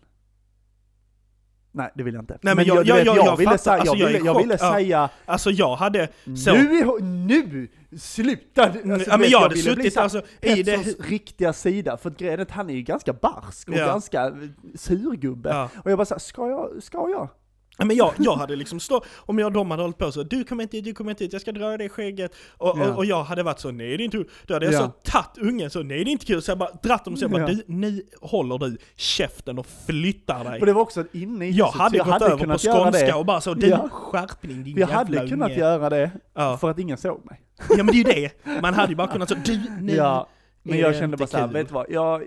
[1.71, 2.37] Nej det vill jag inte.
[2.41, 3.57] Nej, men jag- jag- jag- jag ville, fattar.
[3.63, 4.43] säga, Alltså, jag jag ville, jag chock.
[4.43, 4.73] ville Ja.
[4.73, 6.07] säga, Alltså jag hade,
[6.45, 6.53] så.
[6.53, 7.67] nu, nu,
[7.99, 8.63] sluta!
[8.63, 10.77] Alltså, ja, men vet, jag hade suttit alltså i det...
[10.99, 13.85] Riktiga sida, för att grejen är att han är ju ganska barsk och Ja.
[13.85, 14.37] ganska
[14.75, 15.49] surgubbe.
[15.49, 15.69] Ja.
[15.83, 17.29] Och jag bara såhär, ska jag, ska jag?
[17.77, 20.43] Men jag, jag hade liksom stå, om jag och de hade hållit på så, du
[20.43, 22.35] kommer inte ut, du kommer inte ut, jag ska dra det skägget.
[22.57, 22.89] Och, Ja.
[22.89, 24.29] och, och jag hade varit så, nej det är inte kul.
[24.47, 24.79] Då hade jag Ja.
[24.79, 26.41] så tagit ungen så, nej det är inte kul.
[26.41, 27.47] Så jag bara dratt dem så jag bara, Ja.
[27.47, 30.59] du, nu håller du käften och flyttar dig.
[30.59, 33.25] För det var också inne i Jag huset, hade så gått över på skånska och
[33.25, 33.89] bara så, du Ja.
[33.91, 35.59] skärpning din Jag jävla hade kunnat unge.
[35.59, 36.11] göra det,
[36.59, 37.41] för att ingen såg mig.
[37.69, 39.95] ja men det är ju det, man hade ju bara kunnat så, du nu.
[39.95, 40.27] Ja,
[40.63, 42.23] men jag kände bara såhär, vet du vad, jag,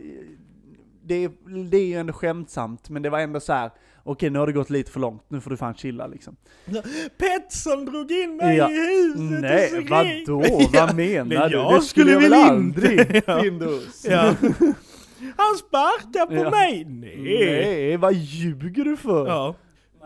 [1.05, 1.29] det,
[1.71, 3.71] det är ju ändå skämtsamt, men det var ändå så här.
[4.07, 6.37] Okej nu har det gått lite för långt, nu får du fan chilla liksom.
[7.19, 8.71] Petson drog in mig Ja.
[8.71, 9.91] i huset och Nej, skrek.
[9.91, 10.45] vadå?
[10.73, 10.87] Ja.
[10.87, 11.57] Vad menar Nej, du?
[11.57, 13.23] jag Det skulle jag väl aldrig.
[13.27, 13.43] Ja.
[13.43, 14.07] Findus?
[14.09, 14.35] Ja.
[15.37, 16.51] Han sparkar på Ja.
[16.51, 16.85] mig!
[16.85, 17.17] Nej.
[17.23, 19.27] Nej, vad ljuger du för?
[19.27, 19.55] Ja.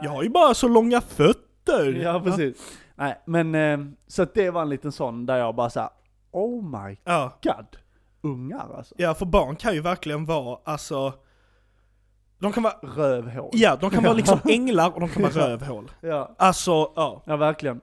[0.03, 2.01] Jag har ju bara så långa fötter!
[2.03, 2.57] Ja, precis.
[2.95, 5.89] Nej, men eh, så att det var en liten sån där jag bara såhär,
[6.33, 6.97] oh my
[7.43, 7.77] god,
[8.23, 8.95] ungar alltså.
[8.99, 11.13] ja, för barn kan ju verkligen vara, alltså...
[12.41, 13.51] De kan vara, Rövhål.
[13.53, 15.91] ja, de kan vara liksom änglar och de kan vara rövhål.
[16.01, 17.81] Ja, Alltså, ja, ja verkligen.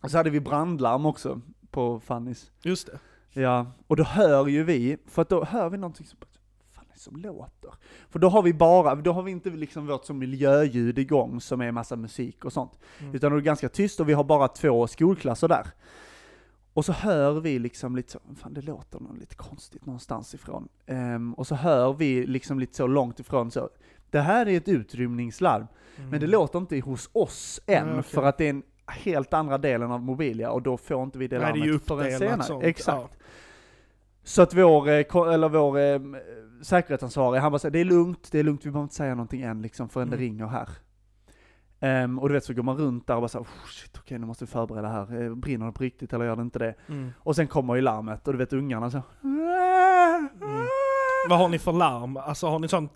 [0.00, 1.40] Och så hade vi brandlarm också
[1.70, 2.50] på Fannys.
[2.62, 2.98] just det.
[3.40, 6.18] Ja, och då hör ju vi, för att då hör vi någonting som,
[6.74, 7.70] fan är det som låter?
[8.10, 11.60] För då har vi bara, då har vi inte liksom vårt som miljöljud igång som
[11.60, 12.78] är massa musik och sånt.
[13.00, 13.14] Mm.
[13.14, 15.66] Utan då är det ganska tyst och vi har bara två skolklasser där.
[16.74, 20.68] Och så hör vi liksom lite så, fan det låter något lite konstigt någonstans ifrån.
[20.86, 23.70] Ehm, och så hör vi liksom lite så långt ifrån så,
[24.10, 25.66] det här är ett utrymningslarm.
[26.10, 27.98] Men det låter inte hos oss än, Mm.
[27.98, 28.10] okej.
[28.10, 31.28] för att det är en helt andra delen av Mobilia och då får inte vi
[31.28, 32.42] det Nej, larmet förrän senare.
[32.42, 33.18] sånt, Exakt.
[34.24, 34.94] Så att vår, eh,
[35.34, 36.00] eller vår eh,
[36.62, 39.42] säkerhetsansvarig, han bara säger det är lugnt, det är lugnt, vi behöver inte säga någonting
[39.42, 40.18] än liksom förrän Mm.
[40.18, 40.68] det ringer här.
[41.80, 44.18] Ehm, och du vet så går man runt där och bara såhär, oh, shit okej
[44.18, 46.74] nu måste vi förbereda här, Eh, brinner det på riktigt eller gör det inte det?
[46.88, 47.10] Mm.
[47.18, 50.66] Och sen kommer ju larmet och du vet ungarna så Mm.
[51.28, 52.16] Vad har ni för larm?
[52.16, 52.88] Alltså har ni sån...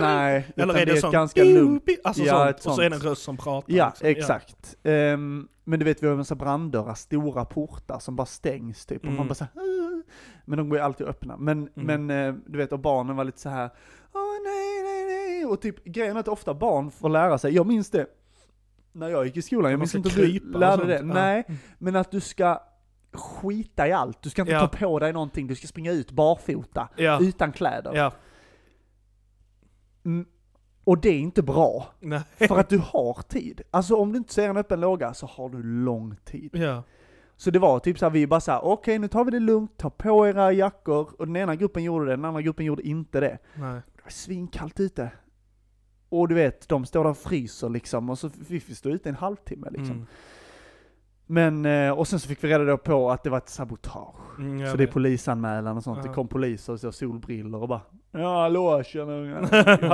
[0.00, 1.12] Nej, Eller är det, är ett sån...
[1.12, 3.04] ganska lugnt Alltså Ja, sånt, och så är det sånt.
[3.04, 3.72] en röst som pratar.
[3.74, 4.06] Ja, liksom.
[4.08, 4.76] exakt.
[4.82, 8.98] Ehm, men du vet, vi har en massa branddörrar, stora portar som bara stängs typ.
[8.98, 9.16] Och Mm.
[9.16, 10.00] man bara så här, "Åh."
[10.44, 11.36] Men de går ju alltid att öppna.
[11.36, 12.06] Men, men
[12.46, 13.70] du vet, och barnen var lite så här,
[15.42, 15.52] nej.
[15.52, 18.06] Och typ grejen är att ofta barn får lära sig, jag minns det
[18.92, 21.02] när jag gick i skolan, jag minns inte om du lärde det.
[21.02, 21.60] Nej, Mm.
[21.78, 22.60] men att du ska
[23.12, 24.22] skita i allt.
[24.22, 24.60] Du ska inte Ja.
[24.60, 27.18] ta på dig någonting, du ska springa ut barfota, Ja.
[27.22, 28.12] utan kläder.
[30.04, 30.26] Mm.
[30.84, 31.86] Och det är inte bra.
[32.00, 32.20] Nej.
[32.36, 33.62] För att du har tid.
[33.70, 36.50] Alltså om du inte ser en öppen låga så har du lång tid.
[37.36, 39.90] Så det var typ såhär, vi bara såhär, okej nu tar vi det lugnt, ta
[39.90, 41.10] på era jackor.
[41.18, 43.38] Och den ena gruppen gjorde det, den andra gruppen gjorde inte det.
[43.54, 43.80] Nej.
[43.96, 45.10] Det var svinkallt ute.
[46.12, 49.08] Och du vet, de står där och fryser liksom, och så vi fick stå ute
[49.08, 49.94] en halvtimme liksom.
[49.94, 50.06] Mm.
[51.26, 54.38] Men, eh, och sen så fick vi reda då på att det var ett sabotage.
[54.38, 56.08] Mm, så det är polisanmälan och sånt, Ja.
[56.08, 59.40] det kom poliser och så solbriller och bara Ja hallå tjena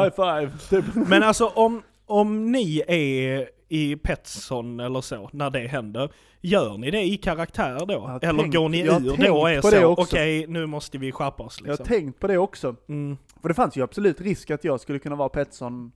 [0.02, 0.84] high five, typ.
[1.08, 6.90] Men alltså om, om ni är i Petson eller så, när det händer, gör ni
[6.90, 7.92] det i karaktär då?
[7.92, 11.42] Jag eller tänkt- går ni ur då och är så, okej nu måste vi skärpa
[11.42, 11.86] oss Jag har liksom?
[11.86, 12.76] tänkt på det också.
[12.88, 13.16] Mm.
[13.42, 15.92] För det fanns ju absolut risk att jag skulle kunna vara Pettersson,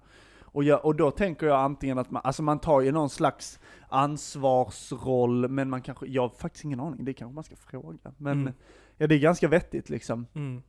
[0.53, 3.61] och, jag, och då tänker jag antingen att man, alltså man tar ju någon slags
[3.89, 8.13] ansvarsroll, men man kanske, jag har faktiskt ingen aning, det kanske man ska fråga.
[8.19, 8.53] Men, Mm.
[8.97, 10.27] ja det är ganska vettigt liksom.
[10.35, 10.63] Mm.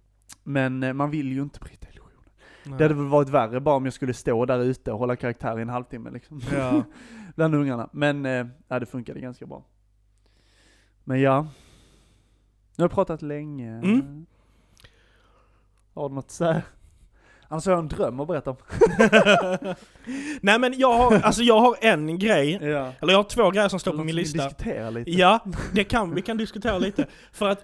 [0.43, 2.29] Men eh, man vill ju inte bryta illusionen.
[2.65, 2.77] Nej.
[2.77, 5.59] Det hade väl varit värre bara om jag skulle stå där ute och hålla karaktär
[5.59, 6.41] i en halvtimme liksom.
[6.53, 6.83] Ja.
[7.35, 7.89] Bland ungarna.
[7.93, 9.63] Men, eh, ja det funkade ganska bra.
[11.03, 11.41] Men ja.
[12.75, 13.69] Nu har jag pratat länge.
[13.77, 14.25] Mm.
[15.93, 16.61] Har du något att säga?
[17.53, 18.57] Annars har jag en dröm att berätta om.
[20.41, 22.91] Nej men jag har, alltså jag har en grej, Ja.
[23.01, 24.43] eller jag har två grejer som står på min lista.
[24.43, 25.11] diskutera lite.
[25.11, 25.39] Ja,
[25.73, 27.07] det kan, vi kan diskutera lite.
[27.33, 27.59] För att,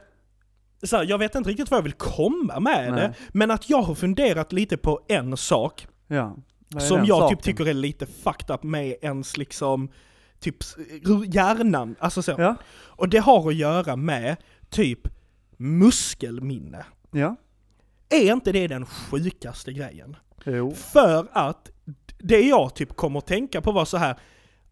[0.84, 3.02] så här, jag vet inte riktigt vad jag vill komma med Nej.
[3.02, 6.36] det, men att jag har funderat lite på en sak Ja.
[6.80, 7.38] Som jag saken?
[7.38, 9.90] typ tycker är lite fucked up med ens liksom,
[10.40, 10.56] typ
[11.28, 12.36] hjärnan, alltså så.
[12.38, 12.56] Ja.
[12.72, 14.36] Och det har att göra med
[14.70, 15.00] typ
[15.58, 16.86] muskelminne.
[17.12, 17.36] Ja.
[18.10, 20.16] Är inte det den sjukaste grejen?
[20.46, 20.72] Jo.
[20.76, 21.70] För att
[22.18, 24.16] det jag typ kommer att tänka på var så här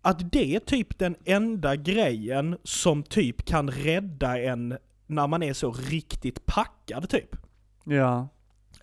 [0.02, 5.54] att det är typ den enda grejen som typ kan rädda en när man är
[5.54, 7.36] så riktigt packad typ.
[7.84, 8.28] Ja.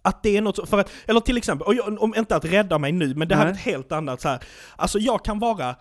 [0.03, 2.79] Att det är något för att, eller till exempel, och jag, om inte att rädda
[2.79, 3.55] mig nu, men det här är Nej.
[3.61, 4.41] ett helt annat så här.
[4.77, 5.77] Alltså jag kan vara,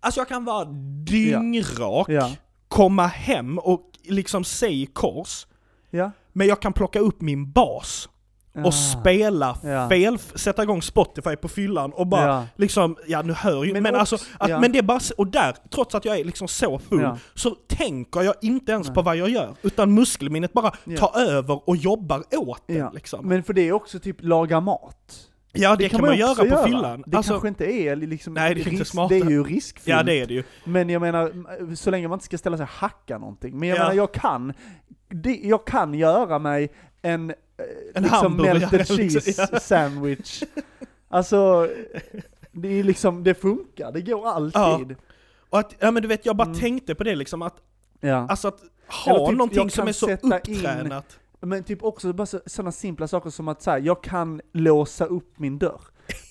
[0.00, 0.64] alltså jag kan vara
[1.04, 2.30] dyngrak, Ja.
[2.68, 5.46] komma hem och liksom i kors,
[5.90, 6.10] Ja.
[6.36, 8.08] Men jag kan plocka upp min bas
[8.54, 8.70] och Ah.
[8.70, 9.88] spela Ja.
[9.88, 12.46] fel, sätta igång Spotify på fyllan och bara Ja.
[12.56, 14.60] liksom, ja nu hör ju, men, Men alltså, också- att, ja.
[14.60, 18.22] men det är bara, och där, trots att jag är liksom så full, så tänker
[18.22, 18.94] jag inte ens Nej.
[18.94, 23.28] på vad jag gör, utan muskelminnet bara tar över och jobbar åt en liksom.
[23.28, 25.28] Men för det är också typ laga mat.
[25.52, 27.04] Ja, det, kan man göra också på fyllan.
[27.06, 29.08] Det Alltså, kanske inte är liksom Nej, det är inte risk, smart.
[29.08, 29.86] det är ju riskfyllt.
[29.96, 30.42] ja, det är det ju.
[30.64, 33.58] Men jag menar, så länge man inte ska ställa sig och hacka någonting.
[33.58, 33.82] Men jag Ja.
[33.82, 34.52] menar, jag kan,
[35.08, 37.36] det, jag kan göra mig en, eh,
[37.94, 39.60] En liksom melted liksom, cheese ja.
[39.60, 40.42] sandwich.
[41.08, 41.68] Alltså,
[42.52, 44.96] det är liksom, det funkar, det går alltid.
[45.50, 46.58] Och att, ja men du vet, jag bara Mm.
[46.60, 47.54] tänkte på det liksom att,
[48.00, 48.26] Ja.
[48.28, 48.60] alltså att
[49.06, 51.18] Eller ha typ, någonting som är så sätta in- upptränat.
[51.40, 55.04] Men typ också bara så, sådana simpla saker som att så här, jag kan låsa
[55.06, 55.80] upp min dörr.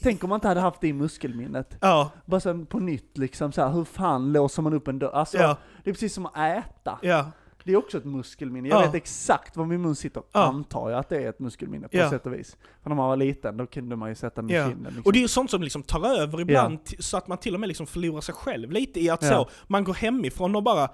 [0.02, 1.78] Tänk om man inte hade haft det i muskelminnet.
[1.82, 5.12] Ja, Bara så på nytt liksom så här, hur fan låser man upp en dörr?
[5.12, 7.00] Alltså, ja, det är precis som att äta.
[7.02, 7.32] ja.
[7.66, 8.70] Det är också ett muskelminne.
[8.70, 8.86] Jag Ja.
[8.86, 10.44] vet exakt var min mun sitter, Ja.
[10.44, 12.10] antar jag att det är ett muskelminne på Ja.
[12.10, 12.58] sätt och vis.
[12.84, 14.68] För när man var liten, då kunde man ju sätta den i Ja.
[14.70, 14.84] kinden.
[14.84, 15.04] Liksom.
[15.06, 17.60] Och det är ju sånt som liksom tar över ibland, så att man till och
[17.60, 19.30] med liksom förlorar sig själv lite i att Ja.
[19.30, 20.90] så, man går hemifrån och bara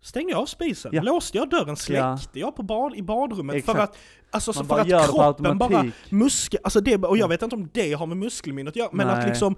[0.00, 0.90] Stängde jag av spisen?
[0.94, 1.02] Ja.
[1.02, 1.76] Låste jag dörren?
[1.88, 2.16] Ja.
[2.18, 3.52] Släckte jag på bad, i badrummet?
[3.64, 3.80] För Exakt.
[3.80, 3.96] att,
[4.30, 7.92] alltså, så för att kroppen bara muskel, alltså det, och jag vet inte om det
[7.92, 9.28] har med muskelminnet att göra, men att Nej.
[9.28, 9.56] liksom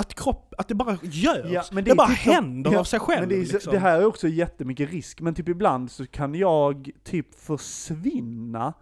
[0.00, 1.46] att kropp, att det bara görs.
[1.50, 3.52] Ja, men det, är bara typ som- händer ja, av sig själv Men det, är,
[3.52, 3.72] liksom.
[3.72, 8.72] det här är också jättemycket risk, men typ ibland så kan jag typ försvinna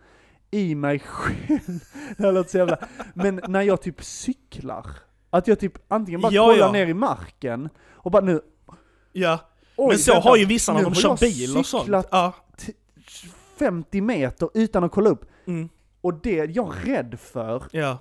[0.50, 1.80] i mig själv.
[2.18, 2.78] Det låter så jävla...
[3.14, 4.86] Men när jag typ cyklar,
[5.30, 6.72] att jag typ antingen bara Ja, kollar ja.
[6.72, 8.40] ner i marken och bara nu,
[9.12, 9.38] Ja,
[9.76, 12.06] oj, men så vänta, har ju vissa när de kör bil och sånt.
[12.10, 12.34] Ja.
[13.58, 15.24] 50 meter utan att kolla upp.
[15.46, 15.68] Mm,
[16.00, 17.98] Och det är jag rädd för ja.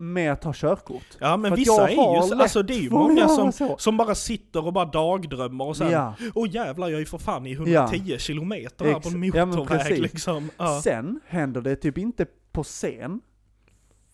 [0.00, 1.02] Med att ta körkort.
[1.18, 3.76] ja, men vissa är ju, alltså det är ju många som, så.
[3.78, 6.14] som bara sitter och bara dagdrömmer och sen, Ja.
[6.34, 9.46] åh jävlar jag är ju för fan i 110 kilometer här på en Ex- ja,
[9.46, 9.98] men motorväg precis.
[9.98, 10.50] liksom.
[10.56, 10.80] Ja.
[10.84, 13.20] Sen händer det typ inte på scen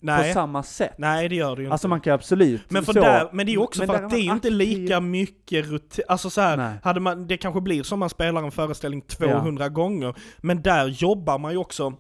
[0.01, 0.95] på Nej, samma sätt.
[0.99, 1.91] nej det gör det ju Alltså inte.
[1.91, 4.17] man kan absolut Men, för så, där, men det är ju också för att det
[4.17, 6.75] är inte lika mycket rutin, alltså så här, Nej.
[6.83, 11.39] hade man, det kanske blir som man spelar en föreställning 200 gånger, men där jobbar
[11.39, 11.93] man ju också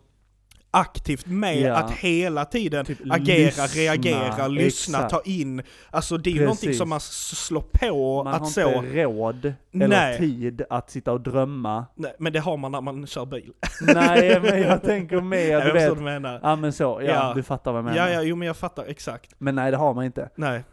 [0.74, 1.74] aktivt med Ja.
[1.76, 5.10] att hela tiden Typ agera, lyssna, reagera, lyssna, exakt.
[5.14, 5.62] ta in.
[5.90, 6.40] Alltså det är Precis.
[6.44, 10.18] någonting som man slår på Man att har så, inte råd eller Nej.
[10.18, 11.86] tid att sitta och drömma.
[11.94, 13.52] nej, men det har man när man kör bil.
[13.80, 15.96] Nej men jag tänker mer, du vet.
[15.96, 16.40] du menar.
[16.42, 17.32] Ja men så, ja, Ja.
[17.34, 17.96] du fattar vad jag menar.
[18.08, 19.34] Ja, ja, jo men jag fattar exakt.
[19.38, 20.28] Men nej det har man inte.
[20.36, 20.64] Nej.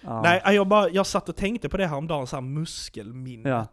[0.00, 0.22] Ja.
[0.22, 3.46] Nej, jag, bara, jag satt och tänkte på det här om dagen, så här muskelminnet.
[3.52, 3.66] Ja.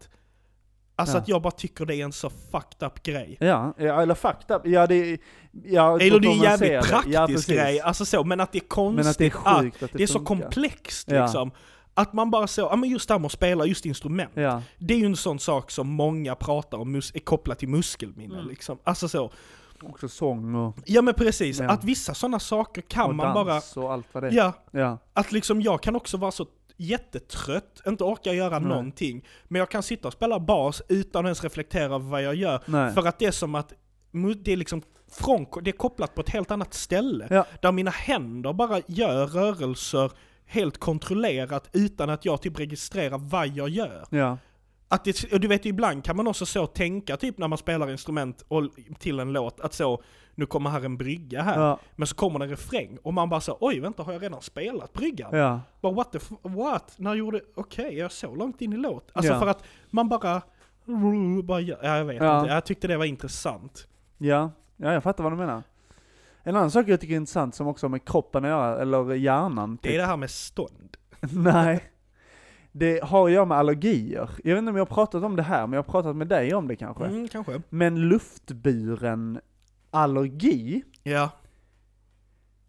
[0.95, 1.21] Alltså Ja.
[1.21, 3.37] att jag bara tycker det är en så fucked up grej.
[3.39, 4.61] Ja, ja, eller fucked up.
[4.65, 5.17] Ja det är,
[5.63, 8.67] ja, Eller det är en jävligt praktisk ja, grej, alltså så, men att det är
[8.67, 11.51] konstigt Men att det är sjukt att det, det är så komplext liksom.
[11.93, 14.31] Att man bara så, ja men just det här med att spela just instrument.
[14.77, 18.47] Det är ju en sån sak som många pratar om, är kopplat till muskelminne Mm.
[18.49, 18.77] liksom.
[18.83, 19.31] Alltså så.
[19.83, 23.77] också sång och, Ja men precis, att vissa sådana saker kan och man bara, dans
[23.77, 24.53] och allt vad det är.
[24.71, 24.97] Ja.
[25.13, 26.45] att liksom jag kan också vara så
[26.83, 28.69] jättetrött, inte orka göra Nej.
[28.69, 29.25] någonting.
[29.47, 32.63] Men jag kan sitta och spela bas utan att ens reflektera över vad jag gör.
[32.65, 32.93] Nej.
[32.93, 33.73] För att det är som att
[34.43, 37.27] det är liksom från, det är kopplat på ett helt annat ställe.
[37.29, 37.45] Ja.
[37.61, 40.11] Där mina händer bara gör rörelser
[40.45, 44.07] helt kontrollerat utan att jag typ registrerar vad jag gör.
[44.09, 44.37] Ja.
[44.93, 47.91] Att det, och du vet ibland kan man också så tänka typ när man spelar
[47.91, 48.63] instrument och,
[48.99, 50.03] till en låt att så,
[50.35, 51.59] nu kommer här en brygga här.
[51.61, 51.79] Ja.
[51.95, 54.41] Men så kommer det en refräng och man bara så, oj vänta har jag redan
[54.41, 55.29] spelat bryggan?
[55.37, 55.59] Ja.
[55.81, 56.93] Bara what the f- what?
[56.97, 59.09] När gjorde, okej är jag så långt in i låt?
[59.13, 59.39] Alltså Ja.
[59.39, 60.41] för att man bara,
[61.43, 62.39] bara ja, jag vet Ja.
[62.39, 63.87] inte, jag tyckte det var intressant.
[64.17, 64.51] Ja.
[64.77, 65.63] ja, jag fattar vad du menar.
[66.43, 69.13] En annan sak jag tycker är intressant som också har med kroppen att göra, eller
[69.13, 69.77] hjärnan.
[69.81, 70.97] Det är det här med stånd.
[71.19, 71.83] Nej.
[72.75, 74.29] Det har att göra med allergier.
[74.43, 76.27] Jag vet inte om jag har pratat om det här, men jag har pratat med
[76.27, 77.05] dig om det kanske.
[77.05, 77.61] Mm, kanske.
[77.69, 79.39] Men luftburen
[79.91, 81.29] allergi, Ja.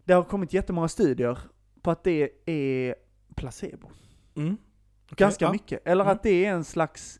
[0.03, 1.37] det har kommit jättemånga studier
[1.81, 2.95] på att det är
[3.35, 3.89] placebo.
[4.35, 4.57] Mm.
[5.05, 5.51] Okej, Ganska ja.
[5.51, 5.87] mycket.
[5.87, 6.15] Eller Mm.
[6.15, 7.19] att det är en slags,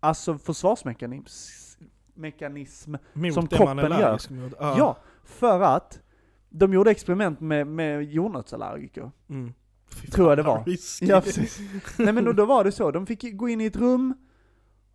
[0.00, 2.94] alltså försvarsmekanism, mekanism.
[3.12, 4.32] Mot Som kroppen gör.
[4.32, 4.52] mot.
[4.60, 4.96] Ja.
[5.24, 6.00] för att
[6.50, 9.10] de gjorde experiment med, med jordnötsallergiker.
[9.28, 9.54] Mm.
[10.12, 10.64] Tror jag det var.
[10.64, 11.06] risky.
[11.06, 11.60] Ja, precis.
[11.98, 14.14] Nej men då, då var det så, de fick gå in i ett rum,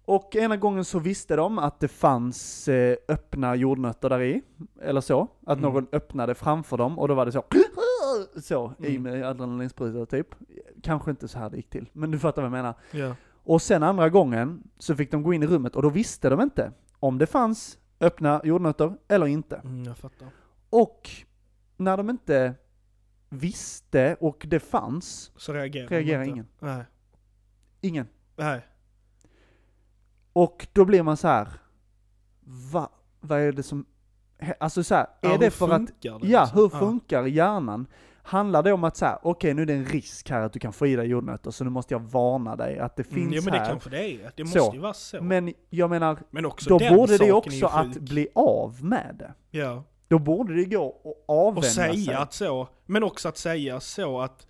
[0.06, 4.42] och ena gången så visste de att det fanns eh, öppna jordnötter där i,
[4.82, 5.28] eller så.
[5.46, 5.72] Att Mm.
[5.74, 7.44] någon öppnade framför dem, och då var det så,
[8.42, 9.04] så, i Mm.
[9.04, 10.28] med adrenalinsprutor typ.
[10.84, 12.74] Kanske inte så här det gick till, men du fattar vad jag menar.
[12.92, 13.16] Ja.
[13.44, 16.42] Och sen andra gången så fick de gå in i rummet, och då visste de
[16.42, 19.56] inte om det fanns öppna jordnötter eller inte.
[19.56, 20.28] Mm, jag fattar.
[20.70, 21.10] Och
[21.78, 22.54] när de inte
[23.30, 26.48] visste och det fanns, Så reagerar reagerar ingen.
[26.60, 26.84] Nej.
[27.82, 28.08] Ingen.
[28.36, 28.62] Nej.
[30.34, 31.48] Och då blir man så här.
[32.72, 33.86] Va, vad är det som,
[34.60, 36.60] alltså så här, Ja, är det för att, det ja liksom?
[36.60, 37.88] hur funkar hjärnan?
[38.24, 40.60] Handlar det om att så här, okej nu är det en risk här att du
[40.60, 43.34] kan få i dig jordnötter, så nu måste jag varna dig att det finns Mm,
[43.34, 43.70] ja men det här.
[43.70, 44.32] kanske det är.
[44.36, 44.58] Det Så.
[44.60, 45.22] måste ju vara så.
[45.24, 47.98] Men, Men jag menar, också då borde det också att sjuk.
[48.04, 49.34] bli av med det.
[49.60, 49.84] Ja.
[50.08, 52.14] Då borde det gå att Och avvänja säga sig.
[52.14, 54.48] att så, men också att säga så att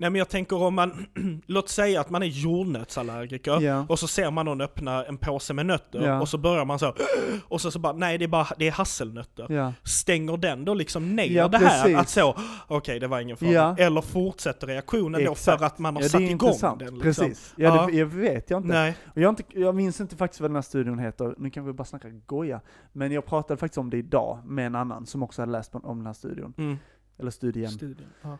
[0.00, 1.06] Nej men jag tänker om man,
[1.46, 3.86] låt säga att man är jordnötsallergiker Ja.
[3.88, 6.20] och så ser man någon öppna en påse med nötter Ja.
[6.20, 6.94] och så börjar man så
[7.48, 9.46] och så, så bara nej det är bara det är hasselnötter.
[9.52, 9.72] Ja.
[9.82, 11.98] Stänger den då liksom ner Ja, det här precis.
[11.98, 12.36] att så,
[12.68, 13.76] okej det var ingen fara.
[13.78, 15.58] Eller fortsätter reaktionen då Exakt.
[15.60, 16.78] för att man har Ja, satt igång intressant.
[16.78, 17.26] den liksom.
[17.26, 17.54] Precis.
[17.56, 17.86] Ja.
[17.86, 18.68] Det, jag vet jag inte.
[18.68, 18.96] Nej.
[19.14, 19.42] Och jag, inte.
[19.60, 22.60] jag minns inte faktiskt vad den här studion heter, nu kan vi bara snacka goja.
[22.92, 25.96] Men jag pratade faktiskt om det idag med en annan som också hade läst om
[25.98, 26.54] den här studion.
[26.58, 26.76] Mm.
[27.18, 27.70] Eller studien.
[27.70, 28.08] Studien.
[28.22, 28.38] Ja.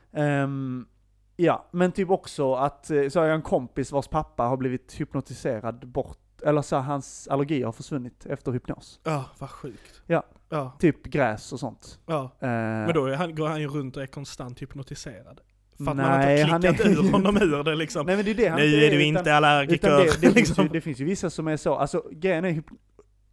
[1.43, 5.01] Ja, men typ också att, eh, så har jag en kompis vars pappa har blivit
[5.01, 9.01] hypnotiserad bort, eller så hans allergier har försvunnit efter hypnos.
[9.05, 10.03] ja, vad sjukt.
[10.07, 10.23] Ja.
[10.49, 11.99] Ja, Typ gräs och sånt.
[12.07, 12.23] ja.
[12.41, 15.41] Eh, Men då är han, går han ju runt och är konstant hypnotiserad.
[15.77, 18.07] För att man Nej, inte har klickat är- ur honom ur det liksom.
[18.07, 19.91] Nej men det är det han nu är du utan- inte allergiker.
[19.91, 20.65] Det, det, finns liksom.
[20.65, 22.63] ju, det finns ju vissa som är så, alltså grejen är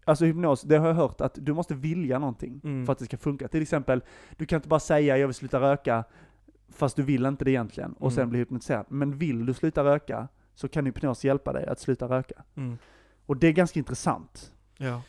[0.06, 2.86] Alltså hypnos, det har jag hört att du måste vilja någonting Mm.
[2.86, 3.48] för att det ska funka.
[3.48, 4.02] Till exempel,
[4.38, 6.04] du kan inte bara säga jag vill sluta röka,
[6.70, 8.30] fast du vill inte det egentligen, och sen Mm.
[8.30, 8.86] bli hypnotiserad.
[8.90, 12.44] Men vill du sluta röka, så kan hypnos hjälpa dig att sluta röka.
[12.56, 12.78] Mm.
[13.26, 14.52] Och det är ganska intressant.
[14.78, 15.02] Ja.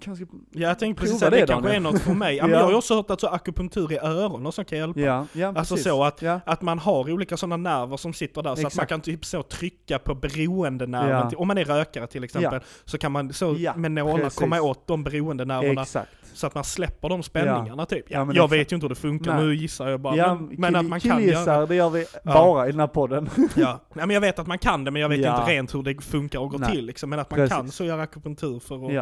[0.00, 2.36] Kanske, ja, jag tänkte precis säga det, det, kanske är något för mig.
[2.36, 2.52] Ja, men.
[2.52, 5.00] Jag har ju också hört att så akupunktur i öronen som kan hjälpa.
[5.00, 5.90] ja, ja Alltså precis.
[5.90, 6.40] så att- ja.
[6.46, 8.88] Att man har olika sådana nerver som sitter där, så att man Exakt.
[8.88, 11.28] kan typ så trycka på beroendenerven.
[11.32, 11.38] Ja.
[11.38, 15.04] Om man är rökare till exempel, så kan man så med nålar komma åt de
[15.04, 15.82] beroendenerverna.
[15.82, 16.10] Exakt.
[16.34, 18.10] Så att man släpper de spänningarna typ.
[18.10, 18.52] Jag exakt.
[18.52, 19.44] vet ju inte hur det funkar, Nej.
[19.44, 20.34] nu gissar jag bara.
[20.34, 23.30] Men men att man kan göra det gör vi bara i den här podden.
[23.54, 23.80] Ja.
[23.94, 26.38] Men jag vet att man kan det, men jag vet inte rent hur det funkar
[26.38, 26.86] och går till.
[26.86, 27.10] Liksom.
[27.10, 28.92] Men att man kan så göra akupunktur för att...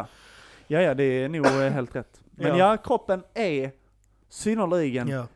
[0.73, 0.81] Ja.
[0.81, 2.21] ja, det är nog eh, helt rätt.
[2.31, 2.57] Men Ja.
[2.71, 3.71] ja, kroppen är
[4.29, 5.27] synnerligen Ja.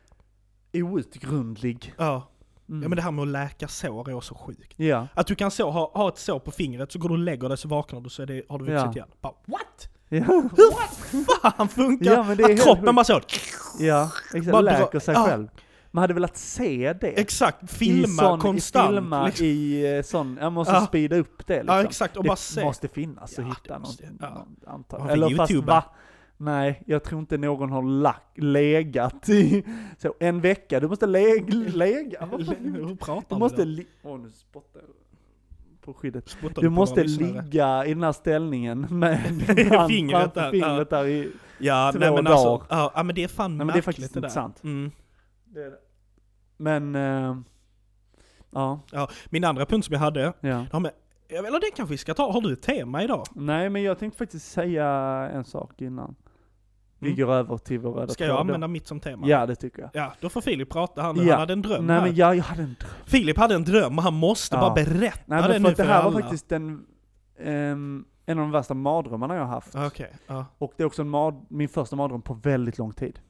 [0.82, 1.94] outgrundlig.
[1.98, 2.28] Ja.
[2.68, 2.82] Mm.
[2.82, 4.74] ja, men det här med att läka sår är också sjukt.
[4.76, 7.18] Ja, Att du kan så, ha, ha ett sår på fingret, så går du och
[7.18, 8.92] lägger dig, så vaknar du, så är det, har du vuxit Ja.
[8.92, 9.08] igen.
[9.20, 9.88] Bara, what?
[10.08, 13.20] ja, Hur fan funkar Ja, men det att kroppen bara så...
[13.78, 14.52] ja exakt.
[14.52, 15.38] Bara Läker sig ja.
[15.90, 17.08] Man hade velat se det.
[17.20, 18.90] Exakt, filma I sån, konstant.
[18.90, 19.46] I filma liksom.
[19.46, 20.80] i sån, jag måste Ja.
[20.80, 21.76] speeda upp det liksom.
[21.76, 22.64] Ja exakt, och det bara se.
[22.64, 24.46] måste finnas Ja, hitta någon, ja.
[24.88, 25.72] någon vi Eller fast YouTuber?
[25.72, 25.84] va?
[26.36, 29.64] Nej, jag tror inte någon har lack, legat i
[29.98, 30.80] så en vecka.
[30.80, 32.26] Du måste leg, lega.
[32.60, 34.88] Hur pratar Du måste li- Åh, nu spottar jag
[36.54, 39.20] Du måste ligga i den här ställningen med
[39.88, 41.30] Fingret där, fingret där i...
[41.58, 42.32] Ja, två nej, men dagar.
[42.36, 44.50] alltså, ja, ja, men det är fan Nej, men det är märkligt faktiskt det där.
[44.64, 44.90] Mm.
[46.56, 47.36] Men, eh,
[48.50, 48.80] ja,
[49.30, 50.66] Min andra punkt som jag hade, ja.
[50.72, 50.90] ja, men,
[51.28, 53.24] eller det kanske vi ska ta, har du ett tema idag?
[53.34, 54.86] Nej, men jag tänkte faktiskt säga
[55.32, 56.14] en sak innan.
[57.00, 57.20] Vi Mm.
[57.26, 58.40] går över till vår röda Ska jag tråd då.
[58.40, 59.26] använda mitt som tema?
[59.26, 59.90] Ja, det tycker jag.
[59.92, 61.30] Ja, då får Filip prata här nu, Ja.
[61.32, 62.02] han hade en dröm Nej här.
[62.06, 62.90] men jag, jag hade en dröm.
[63.06, 64.60] Filip hade en dröm och han måste Ja.
[64.60, 66.10] bara berätta Nej det men nu för att det för här alla.
[66.10, 66.86] var faktiskt den,
[67.38, 69.74] ehm, en av de värsta mardrömmarna jag har haft.
[69.74, 70.44] Okej, ja.
[70.58, 73.20] Och det är också en mard, min första mardröm på väldigt lång tid.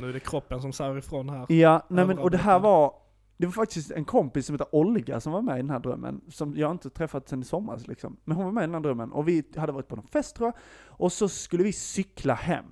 [0.00, 1.46] Nu är det kroppen som säger ifrån här.
[1.52, 2.92] Ja, nej men och det här var,
[3.36, 6.20] det var faktiskt en kompis som heter Olga som var med i den här drömmen,
[6.28, 8.16] som jag inte träffat sen i somras liksom.
[8.24, 10.36] Men hon var med i den här drömmen, och vi hade varit på någon fest
[10.36, 10.54] tror jag,
[10.86, 12.64] och så skulle vi cykla hem.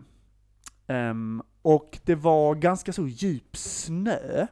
[0.87, 4.47] Ehm, och det var ganska så djup snö.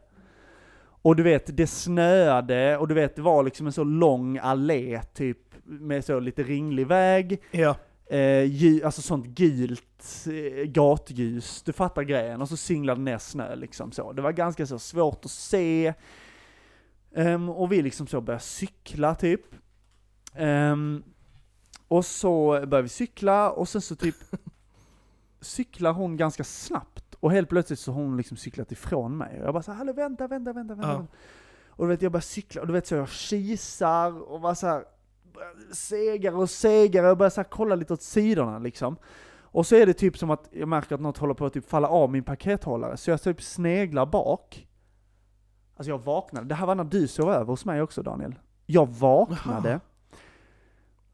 [1.02, 5.02] Och du vet, det snöade, och du vet, det var liksom en så lång allé
[5.02, 7.76] typ, med så lite ringlig väg, Ja.
[8.06, 13.92] Eh, alltså sånt gult eh, gatljus, du fattar grejen, och så singlade ner snö liksom
[13.92, 14.12] så.
[14.12, 15.94] Det var ganska så svårt att se.
[17.14, 19.40] Ehm, och vi liksom så började cykla typ.
[20.34, 21.02] Ehm,
[21.88, 24.16] och så började vi cykla, och sen så typ
[25.40, 29.40] cyklar hon ganska snabbt, och helt plötsligt så har hon liksom cyklat ifrån mig.
[29.40, 30.88] Och jag bara så hallå vänta, vänta, vänta, vänta.
[30.88, 30.98] Ja.
[30.98, 31.12] vänta."
[31.68, 34.66] Och du vet, jag börjar cykla, och du vet så jag kisar, och bara så
[34.66, 34.84] här,
[35.72, 38.96] segare och segare, och börjar så kolla lite åt sidorna liksom.
[39.40, 41.68] Och så är det typ som att jag märker att något håller på att typ
[41.68, 44.66] falla av min pakethållare, så jag typ sneglar bak.
[45.76, 48.34] Alltså jag vaknade, det här var när du sov över hos mig också Daniel.
[48.66, 49.80] Jag vaknade, Jaha.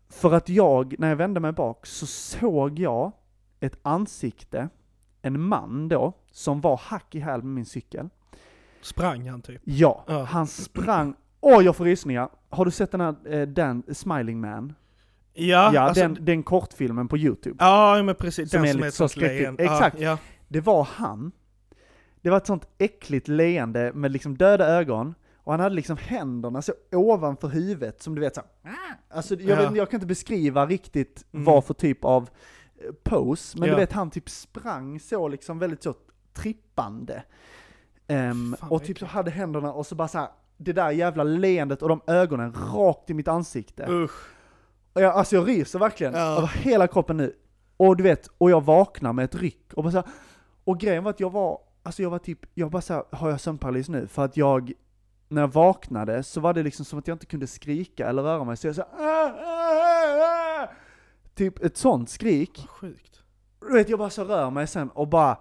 [0.09, 3.13] för att jag, när jag vände mig bak, så såg jag
[3.61, 4.69] ett ansikte,
[5.23, 8.09] en man då, som var hack i häl med min cykel.
[8.83, 9.61] Sprang han typ?
[9.65, 10.23] Ja, Ja.
[10.25, 12.29] han sprang, åh jag får rysningar.
[12.51, 14.75] Har du sett den här, eh, Dan, Smiling Man?
[15.35, 17.57] Ja, Ja, alltså, den, den kortfilmen på YouTube.
[17.59, 18.51] Ja, men precis.
[18.51, 19.63] Som den är som är lite ett så sånt leende.
[19.65, 20.01] Exakt.
[20.01, 21.33] Ja, Det var han.
[22.21, 25.15] Det var ett sånt äckligt leende med liksom döda ögon.
[25.37, 28.73] Och han hade liksom händerna så ovanför huvudet som du vet så här,
[29.11, 29.69] Alltså jag, Ja.
[29.69, 31.45] vet, jag kan inte beskriva riktigt Mm.
[31.45, 32.23] vad för typ av
[32.85, 33.75] eh, pose, men Ja.
[33.75, 35.95] du vet han typ sprang så liksom väldigt så
[36.33, 37.23] trippande.
[38.09, 40.29] Fan, och typ så hade händerna och så bara så här,
[40.65, 43.87] det där jävla leendet och de ögonen rakt i mitt ansikte.
[43.91, 44.27] Usch.
[44.93, 46.37] Och jag, alltså jag ryser verkligen Ja.
[46.37, 47.37] över hela kroppen nu.
[47.77, 49.73] Och du vet, och jag vaknar med ett ryck.
[49.75, 50.07] Och, bara så här,
[50.65, 53.41] och grejen var att jag var, alltså jag var typ, jag bara såhär, har jag
[53.41, 54.07] sömnparalys nu?
[54.07, 54.73] För att jag,
[55.29, 58.45] när jag vaknade så var det liksom som att jag inte kunde skrika eller röra
[58.45, 58.57] mig.
[58.57, 60.69] Så jag så här, "Ah, ah, ah."
[61.35, 62.67] Typ ett sånt skrik.
[62.69, 63.23] Sjukt.
[63.61, 65.37] Du vet, jag bara så rör mig sen och bara,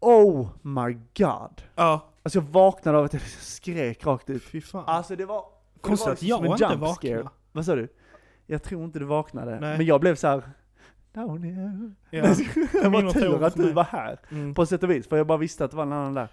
[0.00, 1.62] oh my god.
[1.74, 4.42] Ja, Alltså jag vaknade av att jag skrek rakt ut.
[4.42, 4.84] fy fan.
[4.86, 5.44] Alltså det var...
[5.80, 7.28] Konstigt att jag som en inte vaknade.
[7.52, 7.88] Vad sa du?
[8.46, 9.60] Jag tror inte du vaknade.
[9.60, 9.76] Nej.
[9.78, 10.42] Men jag blev så här.
[11.12, 11.92] Down here.
[12.10, 12.22] Ja.
[12.82, 14.18] det var tur att du var här.
[14.30, 14.54] Mm.
[14.54, 16.28] På sätt och vis, för jag bara visste att det var en annan där.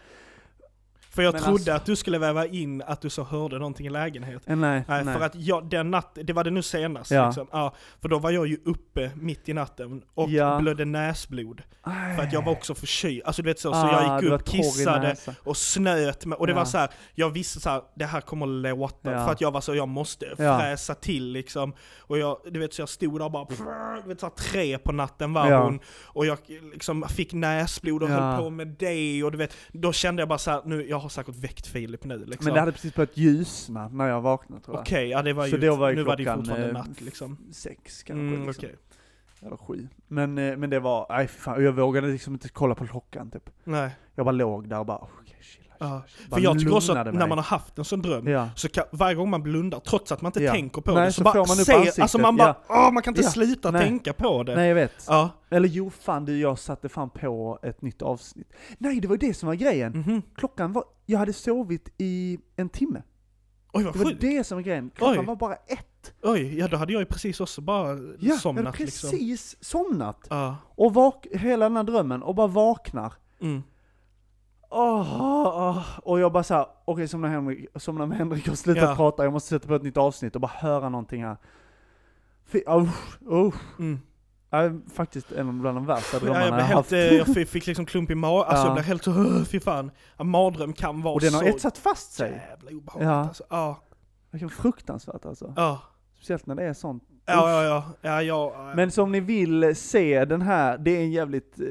[1.12, 3.86] För jag Men trodde alltså- att du skulle väva in att du så hörde någonting
[3.88, 4.53] i lägenheten.
[4.53, 5.18] Eh, nej, Nej, nej.
[5.18, 7.26] för att jag, den natten, det var det nu senast Ja.
[7.26, 7.47] liksom.
[7.51, 10.60] Ja, för då var jag ju uppe mitt i natten och Ja.
[10.60, 11.62] blödde näsblod.
[11.82, 12.16] Aj.
[12.16, 14.34] För att jag var också förkyld, alltså du vet så, så Ah, jag du gick
[14.36, 16.38] upp, kissade och snöt mig.
[16.38, 16.57] Och det Ja.
[16.57, 19.12] var så här, jag visste så här, det här kommer låta.
[19.12, 19.26] Ja.
[19.26, 21.74] För att jag var så, jag måste fräsa till liksom.
[21.99, 23.45] Och jag, du vet så jag stod där och bara,
[24.03, 25.80] du vet så här, tre på natten var hon.
[26.05, 26.38] Och jag
[26.74, 28.14] liksom fick näsblod och Ja.
[28.16, 29.24] höll på med det.
[29.24, 32.03] Och du vet, då kände jag bara så här, nu, jag har säkert väckt Filip
[32.03, 32.45] nu liksom.
[32.45, 34.81] Men det hade precis börjat ljusna när jag vaknade tror jag.
[34.81, 36.73] Okej, ja det var Så ju, då var ju nu var det ju fortfarande eh,
[36.73, 37.37] natt liksom.
[37.51, 38.65] Sex kanske Mm, liksom.
[38.65, 38.75] okej.
[39.41, 39.87] Eller sju.
[40.07, 43.49] Men, eh, men det var, nej fan, jag vågade liksom inte kolla på klockan typ.
[43.63, 43.91] Nej.
[44.15, 45.28] Jag bara låg där och bara, okej.
[45.82, 46.01] Ja.
[46.30, 48.49] För jag tycker också att när man har haft en sån dröm, Ja.
[48.55, 50.51] så kan, varje gång man blundar, trots att man inte Ja.
[50.51, 52.55] tänker på Nej, det, så så, bara får man upp se, ansiktet, alltså man bara,
[52.69, 53.30] åh man kan inte Ja.
[53.30, 53.82] sluta Nej.
[53.88, 54.55] tänka på det.
[54.55, 54.91] Nej jag vet.
[55.07, 55.30] Ja.
[55.49, 58.53] Eller jo, fan du, jag satte fan på ett nytt avsnitt.
[58.77, 59.91] Nej, det var ju det som var grejen.
[59.91, 60.21] Mhm.
[60.36, 63.01] Klockan var, jag hade sovit i en timme.
[63.73, 64.21] Oj vad Det var sjukt.
[64.21, 64.91] det som var grejen.
[64.95, 65.25] Klockan Oj.
[65.25, 66.13] var bara ett.
[66.23, 69.09] Oj, ja då hade jag ju precis också bara Ja, somnat liksom.
[69.11, 70.27] precis somnat.
[70.30, 70.55] Ja.
[70.75, 73.13] Och vak hela den här drömmen, och bara vaknar.
[73.41, 73.63] Mm.
[74.70, 75.84] Åh, åh.
[76.03, 78.95] Och jag bara såhär, okej somna Henrik, somna med Henrik och sluta Ja.
[78.95, 81.38] prata, jag måste sätta på ett nytt avsnitt och bara höra någonting här.
[82.45, 83.80] Fy, usch, usch.
[83.80, 83.99] Mm.
[84.49, 86.91] Ja, faktiskt en bland de värsta Ja, drömmarna jag, jag, helt, haft.
[86.91, 88.65] eh, jag fick, liksom klump i magen, alltså Ja.
[88.67, 89.91] jag blev helt så, "Åh, fy fan.
[90.17, 92.32] Ja, mardröm kan vara Och den har så etsat fast sig.
[92.49, 93.15] jävla obehagligt Ja.
[93.15, 93.43] alltså.
[93.49, 93.80] Ja.
[94.32, 95.53] Vilken fruktansvärt alltså.
[95.55, 95.80] Ja.
[96.15, 97.03] Speciellt när det är sånt.
[97.26, 97.84] Ja, ja, ja.
[98.01, 98.74] ja, ja, ja.
[98.76, 101.65] Men som ni vill se den här, det är en jävligt eh,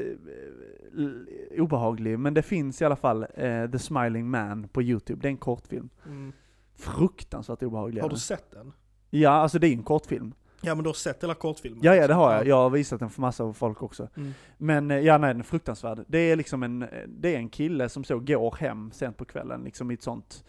[1.59, 5.31] obehaglig, men det finns i alla fall eh, The Smiling Man på YouTube, det är
[5.31, 5.89] en kortfilm.
[6.07, 6.33] Mm.
[6.77, 8.03] Fruktansvärt obehaglig.
[8.03, 8.73] Har du sett den?
[9.11, 10.35] Ja, alltså det är ju en kortfilm.
[10.61, 11.81] Ja men du har sett hela kortfilmen?
[11.83, 12.45] Ja, ja det har jag.
[12.45, 12.49] Ja.
[12.49, 14.09] Jag har visat den för massa av folk också.
[14.17, 14.35] Mm.
[14.59, 16.05] Men eh, ja, nej den är fruktansvärd.
[16.09, 19.25] Det är liksom en, eh, det är en kille som så går hem sent på
[19.25, 20.45] kvällen, liksom i ett sånt,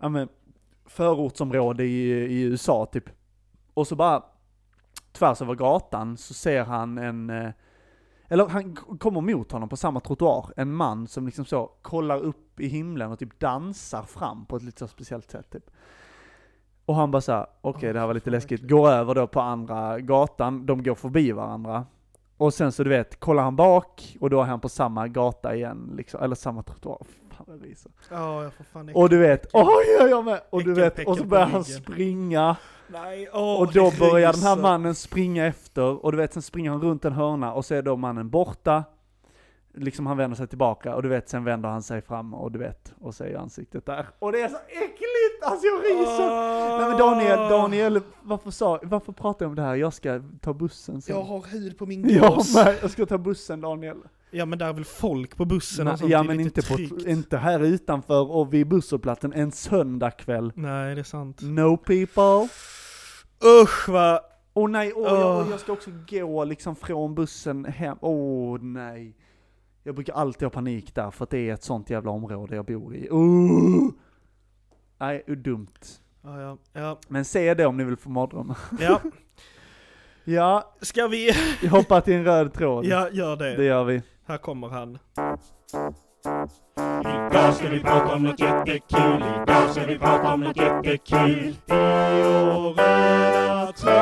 [0.00, 0.28] ja men,
[0.86, 3.04] förortsområde i, i USA typ.
[3.74, 4.22] Och så bara,
[5.12, 7.50] tvärs över gatan så ser han en, eh,
[8.28, 12.60] eller han kommer mot honom på samma trottoar, en man som liksom så kollar upp
[12.60, 15.70] i himlen och typ dansar fram på ett lite så speciellt sätt typ.
[16.86, 20.00] Och han bara såhär, okej det här var lite läskigt, går över då på andra
[20.00, 21.86] gatan, de går förbi varandra.
[22.36, 25.54] Och sen så du vet, kollar han bak och då är han på samma gata
[25.54, 27.06] igen, liksom, eller samma trottoar.
[27.30, 27.58] Fan vad.
[28.10, 30.40] Ja, jag får fan Och du vet, oj jag jag med!
[30.50, 32.56] Och du vet, och så börjar han springa.
[32.88, 36.70] Nej, åh, Och då börjar den här mannen springa efter, och du vet, sen springer
[36.70, 38.84] han runt en hörna och så är då mannen borta.
[39.76, 42.58] Liksom han vänder sig tillbaka, och du vet, sen vänder han sig fram, och du
[42.58, 44.06] vet, och så är ansiktet där.
[44.18, 45.42] Och det är så äckligt!
[45.42, 46.30] Alltså jag ryser!
[46.30, 46.78] Åh.
[46.78, 49.74] Nej men Daniel, Daniel, varför, sa, varför pratar jag om det här?
[49.74, 51.16] Jag ska ta bussen sen.
[51.16, 52.54] Jag har hud på min Jag gås.
[52.54, 53.96] med, jag ska ta bussen Daniel.
[54.34, 56.78] Ja men där är väl folk på bussen och sånt, ja men inte, på,
[57.08, 60.52] inte här utanför och vid busshållplatsen en söndagkväll.
[60.54, 61.40] Nej, det är sant.
[61.42, 62.48] No people.
[63.62, 64.20] Usch vad...
[64.54, 65.46] Åh nej, åh, jag, Åh.
[65.50, 67.98] jag ska också gå liksom från bussen hem.
[68.00, 69.16] Åh nej.
[69.82, 72.64] Jag brukar alltid ha panik där för att det är ett sånt jävla område jag
[72.64, 73.08] bor i.
[73.08, 73.90] Uh.
[74.98, 75.66] Nej, dumt.
[76.22, 76.98] Ja, ja, ja.
[77.08, 78.58] Men se det om ni vill få mardrömmar.
[78.80, 79.00] ja.
[80.26, 81.30] Ja, Ska vi...
[81.62, 82.84] jag hoppar till en röd tråd.
[82.84, 83.56] Ja, gör det.
[83.56, 84.02] Det gör vi.
[84.26, 84.98] Här kommer han.
[87.00, 89.24] Idag ska vi prata om något jättekul.
[89.42, 91.54] Idag ska vi prata om något jättekul.
[91.68, 91.72] I
[92.76, 93.94] röda tråd.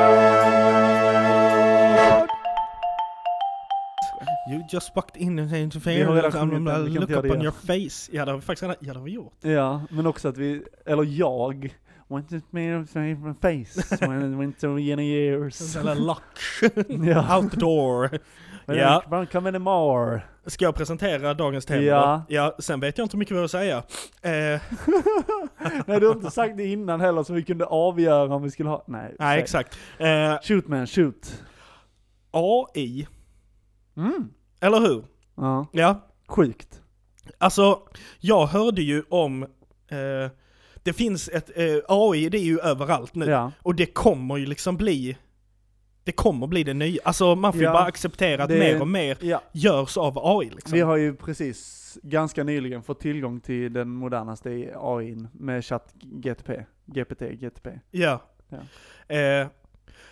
[4.51, 5.49] You just walked in and
[5.85, 8.11] Vi har redan den, gonna vi kan look inte up göra on det your face.
[8.11, 9.33] Ja, det har vi faktiskt redan, ja, det har vi gjort.
[9.41, 11.75] Ja, men också att vi, eller jag,
[12.07, 15.75] want it made of my face when it went so many years.
[15.75, 16.23] Eller lock.
[16.87, 17.37] ja.
[17.37, 18.09] Outdoor.
[18.65, 19.03] Men Ja.
[19.11, 19.25] ja.
[19.25, 20.21] come anymore.
[20.45, 22.23] Ska jag presentera dagens tema Ja.
[22.29, 23.77] Ja, sen vet jag inte mycket vad att säga.
[24.21, 24.31] Eh,
[25.85, 28.69] Nej du har inte sagt det innan heller så vi kunde avgöra om vi skulle
[28.69, 29.15] ha, nej.
[29.19, 29.41] nej, säg.
[29.41, 29.77] exakt.
[29.97, 31.41] Eh, Shoot man, shoot.
[32.31, 33.07] AI,
[33.97, 34.29] Mm.
[34.61, 35.03] eller hur?
[35.35, 36.81] Ja, Ja, sjukt.
[37.37, 37.79] Alltså,
[38.19, 40.31] jag hörde ju om eh,
[40.83, 43.25] det finns ett, eh, AI det är ju överallt nu.
[43.25, 43.51] Ja.
[43.61, 45.17] Och det kommer ju liksom bli,
[46.03, 47.01] det kommer bli det nya.
[47.03, 49.41] Alltså man får ju Ja, bara acceptera att det- mer och mer ja.
[49.51, 50.71] görs av AI liksom.
[50.71, 56.65] Vi har ju precis ganska nyligen fått tillgång till den modernaste AI med chatt GTP.
[56.85, 57.69] GPT, GTP.
[57.91, 58.21] Ja.
[58.49, 58.57] Ja.
[59.15, 59.47] Eh,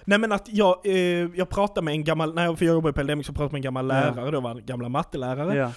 [0.06, 0.94] nej men att jag, eh,
[1.36, 3.52] jag pratade med en gammal, när jag, för jag jobbar på LDMX, så pratade jag
[3.52, 3.94] med en gammal Ja.
[3.94, 5.72] lärare, då var en gamla mattelärare, Ja.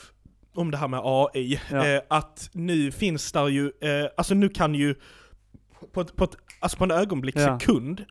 [0.54, 1.60] om det här med AI.
[1.70, 1.86] Ja.
[1.86, 4.94] Eh, att nu finns där ju, eh, alltså nu kan ju,
[5.92, 7.58] på, ett, på, ett, alltså på en ögonblick, Ja.
[7.60, 8.04] sekund,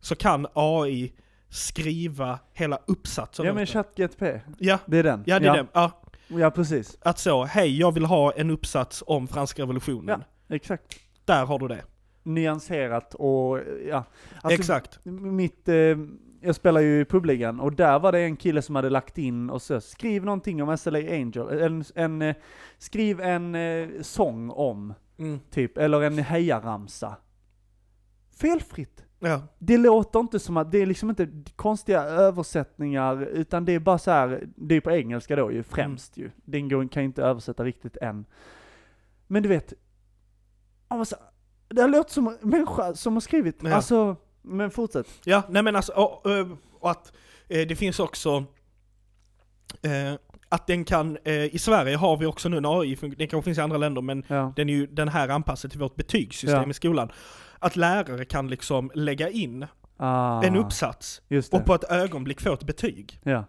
[0.00, 1.12] så kan AI
[1.52, 3.44] skriva hela uppsatser.
[3.44, 3.66] Ja men en.
[3.66, 5.22] chatt GTP, ja, det är den.
[5.26, 5.66] ja det är det.
[5.72, 5.98] Ja,
[6.28, 10.24] Ja precis, att så, hej jag vill ha en uppsats om franska revolutionen.
[10.48, 10.98] exakt.
[11.24, 11.84] Där har du det.
[12.22, 14.04] Nyanserat och ja.
[14.42, 15.04] Alltså, Exakt.
[15.04, 15.74] Mitt, eh,
[16.40, 19.50] jag spelar ju i publiken och där var det en kille som hade lagt in
[19.50, 22.36] och så skriv någonting om SLA Angel, en, en, eh,
[22.78, 25.40] skriv en eh, sång om, Mm.
[25.50, 27.16] typ, eller en hejaramsa.
[28.40, 29.04] Felfritt.
[29.24, 29.42] Ja.
[29.58, 33.98] Det låter inte som att, det är liksom inte konstiga översättningar, utan det är bara
[33.98, 36.30] så här, det är på engelska då ju främst ju.
[36.44, 38.24] Den kan ju inte översätta riktigt än.
[39.26, 39.72] Men du vet,
[40.88, 41.16] ja, vad så-
[41.68, 43.74] det låter som en människa som har skrivit, Ja.
[43.74, 45.06] alltså, men fortsätt.
[45.24, 46.26] Ja, nej men alltså, och,
[46.80, 47.12] och- att
[47.48, 48.44] eh, det finns också
[49.82, 50.14] eh,
[50.48, 53.58] att den kan, eh, i Sverige har vi också nu en AI, den kanske finns
[53.58, 54.52] i andra länder men Ja.
[54.56, 56.70] den är ju den här anpassad till vårt betygssystem Ja.
[56.70, 57.12] i skolan.
[57.62, 62.64] Att lärare kan liksom lägga in Ah, en uppsats och på ett ögonblick få ett
[62.64, 63.20] betyg.
[63.22, 63.44] Ja.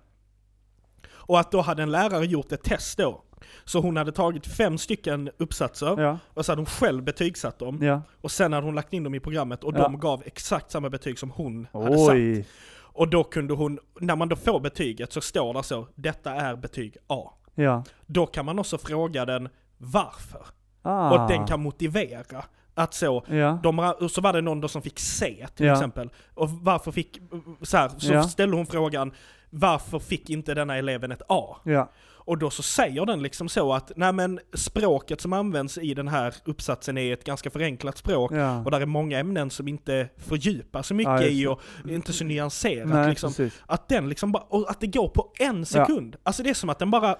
[1.11, 3.23] Och att då hade en lärare gjort ett test då.
[3.65, 6.19] Så hon hade tagit fem stycken uppsatser Ja.
[6.33, 7.79] och så hade hon själv betygsatt dem.
[7.81, 8.01] Ja.
[8.21, 9.81] Och sen hade hon lagt in dem i programmet och Ja.
[9.81, 12.09] de gav exakt samma betyg som hon hade satt.
[12.15, 12.47] Oj.
[12.75, 16.55] Och då kunde hon, när man då får betyget så står det så, detta är
[16.55, 17.29] betyg A.
[17.55, 17.83] Ja.
[18.05, 20.45] Då kan man också fråga den varför.
[20.81, 21.11] Ah.
[21.23, 22.43] Och den kan motivera
[22.75, 23.59] att så, Ja.
[23.63, 25.73] de, så var det någon då som fick C till Ja.
[25.73, 26.09] exempel.
[26.33, 27.19] Och varför fick,
[27.61, 28.23] så, här, så Ja.
[28.23, 29.11] ställde hon frågan,
[29.49, 31.55] varför fick inte denna eleven ett A?
[31.63, 31.91] Ja.
[32.25, 36.07] Och då så säger den liksom så att, nej men språket som används i den
[36.07, 38.31] här uppsatsen är ett ganska förenklat språk.
[38.31, 38.63] Ja.
[38.63, 42.23] Och där är många ämnen som inte fördjupar så mycket Ja, i och inte så
[42.23, 43.29] nyanserat Nej, liksom.
[43.29, 43.61] precis.
[43.65, 46.15] Att den liksom bara, och att det går på en sekund.
[46.23, 47.15] Alltså det är som att den bara,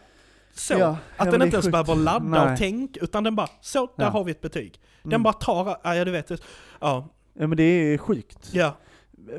[0.53, 0.73] så.
[0.73, 2.51] Ja, att den inte ens behöver ladda Nej.
[2.51, 4.09] och tänka, utan den bara, så, där Ja.
[4.09, 4.79] har vi ett betyg.
[5.03, 5.23] Den Mm.
[5.23, 6.37] bara tar, ja du vet, ja,
[6.79, 8.49] Ja men det är sjukt.
[8.53, 8.75] ja,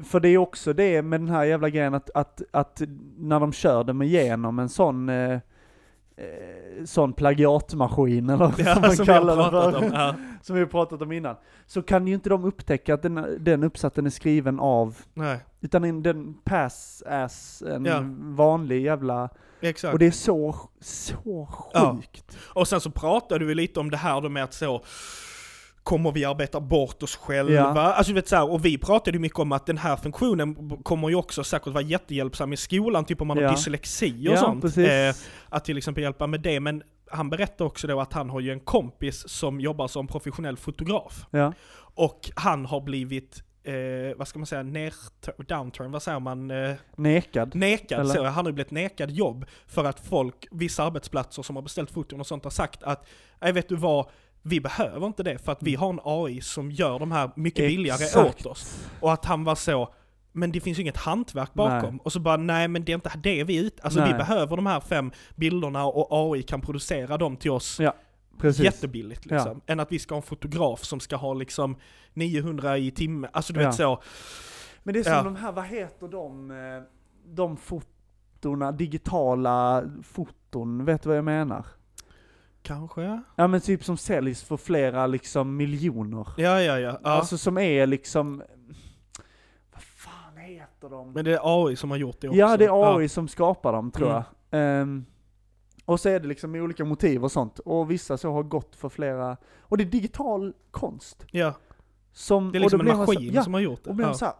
[0.05, 2.83] För det är också det med den här jävla grejen att, att, att
[3.19, 5.33] när de kör dem igenom en sån, eh,
[6.17, 9.91] eh, sån plagiatmaskin eller vad ja man som kallar det för, om.
[9.93, 11.37] Ja, som vi har pratat om innan,
[11.67, 15.83] så kan ju inte de upptäcka att den, den uppsatsen är skriven av, nej, utan
[15.83, 18.01] den, den pass as en Ja.
[18.21, 19.29] vanlig jävla,
[19.69, 19.93] exakt.
[19.93, 21.95] och det är så, så Ja.
[21.97, 22.37] sjukt.
[22.43, 24.85] Och sen så pratade vi lite om det här då med att så,
[25.83, 27.53] kommer vi arbeta bort oss själva?
[27.53, 27.81] Ja.
[27.95, 30.71] Alltså du vet så här, och vi pratade ju mycket om att den här funktionen
[30.83, 33.49] kommer ju också säkert vara jättehjälpsam i skolan, typ om man Ja.
[33.49, 34.65] har dyslexi och Ja, sånt.
[34.79, 35.15] Eh,
[35.49, 38.53] att till exempel hjälpa med det, men han berättar också då att han har ju
[38.53, 41.27] en kompis som jobbar som professionell fotograf.
[41.31, 41.53] Ja.
[41.97, 44.95] Och han har blivit, eh, vad ska man säga, ner,
[45.49, 46.51] downturn, vad säger man?
[46.51, 47.55] Eh, Nekad.
[47.55, 48.15] Nekad, Eller?
[48.15, 51.91] så, han har ju blivit nekad jobb för att folk, vissa arbetsplatser som har beställt
[51.91, 53.07] foton och sånt har sagt att,
[53.41, 54.07] nej vet du vad,
[54.43, 57.69] vi behöver inte det för att vi har en AI som gör de här mycket
[57.69, 58.27] billigare Mm.
[58.27, 58.47] Exakt.
[58.47, 58.89] åt oss.
[59.01, 59.95] Och att han var så,
[60.33, 61.91] men det finns ju inget hantverk bakom.
[61.95, 62.01] Nej.
[62.05, 64.19] Och så bara, nej men det är inte det vi är ute Alltså vi Nej.
[64.19, 67.95] behöver de här fem bilderna och AI kan producera dem till oss Ja,
[68.39, 68.65] precis.
[68.65, 69.61] jättebilligt liksom.
[69.67, 71.77] Än att vi ska ha en fotograf som ska ha liksom
[72.15, 73.31] 900 i timmen.
[73.33, 73.67] Alltså du Ja.
[73.69, 74.03] vet så.
[74.83, 75.23] Men det är som Ja.
[75.23, 76.57] de här, vad heter de, eh,
[77.35, 81.67] de fotona, digitala foton, vet du vad jag menar?
[82.63, 83.23] Kanske?
[83.37, 86.27] Ja men typ som säljs för flera liksom miljoner.
[86.37, 86.99] Ja, ja, ja.
[87.03, 87.11] ja.
[87.11, 88.43] Alltså som är liksom,
[89.73, 91.13] vad fan heter de?
[91.13, 92.39] men det är AI som har gjort det också.
[92.39, 94.23] ja det är AI som skapar dem tror Mm.
[94.51, 94.61] jag.
[94.81, 95.05] Ehm,
[95.85, 97.59] och så är det liksom med olika motiv och sånt.
[97.59, 101.27] Och vissa så har gått för flera, och det är digital konst.
[101.31, 101.55] Ja,
[102.13, 103.91] Som, det är liksom en maskin så, ja, som har gjort det.
[103.91, 104.15] och blir ja.
[104.15, 104.35] såhär,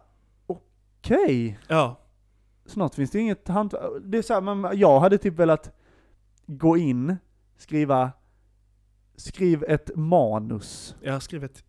[0.45, 1.59] okej.
[1.67, 1.99] ja.
[2.65, 3.83] Snart finns det inget hantverk.
[4.03, 5.71] Det är så här, jag hade typ velat
[6.45, 7.17] gå in,
[7.57, 8.11] skriva,
[9.15, 11.63] skriv ett manus Jag har skrivit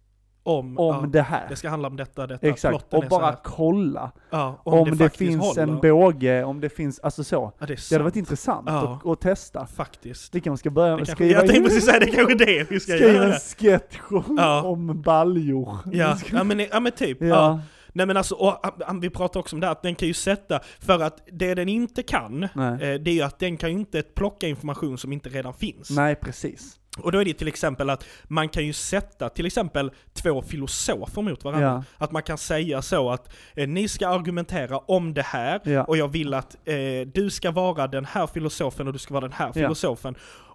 [0.47, 1.47] om, om ja, det här.
[1.49, 4.13] det ska handla om detta, detta, Exakt, och är bara kolla.
[4.31, 5.83] ja, Om, det, faktiskt finns en håller.
[5.83, 7.53] båge, om det finns, alltså så.
[7.59, 9.67] Ja, det är Det hade varit intressant att, att testa.
[9.67, 10.33] Faktiskt.
[10.33, 12.71] Det kanske man ska börja Det med, skriva jag tänkte precis säga det, kanske det
[12.71, 13.35] vi ska skriva göra.
[13.35, 15.79] en sketch om, om baljor.
[15.93, 17.23] Ja, ja, men, ja men typ.
[17.23, 17.61] Ja.
[17.93, 20.15] Nej men alltså, och, ah, vi pratar också om det här att den kan ju
[20.15, 23.79] sätta, för att det den inte kan, eh, det är ju att den kan ju
[23.79, 25.91] inte plocka information som inte redan finns.
[25.91, 26.77] Nej, precis.
[26.99, 31.23] Och då är det till exempel att man kan ju sätta till exempel två filosofer
[31.23, 31.67] mot varandra.
[31.67, 32.05] Ja.
[32.05, 35.85] Att man kan säga så att eh, ni ska argumentera om det här Ja.
[35.85, 36.75] och jag vill att eh,
[37.15, 39.69] du ska vara den här filosofen och du ska vara den här Ja.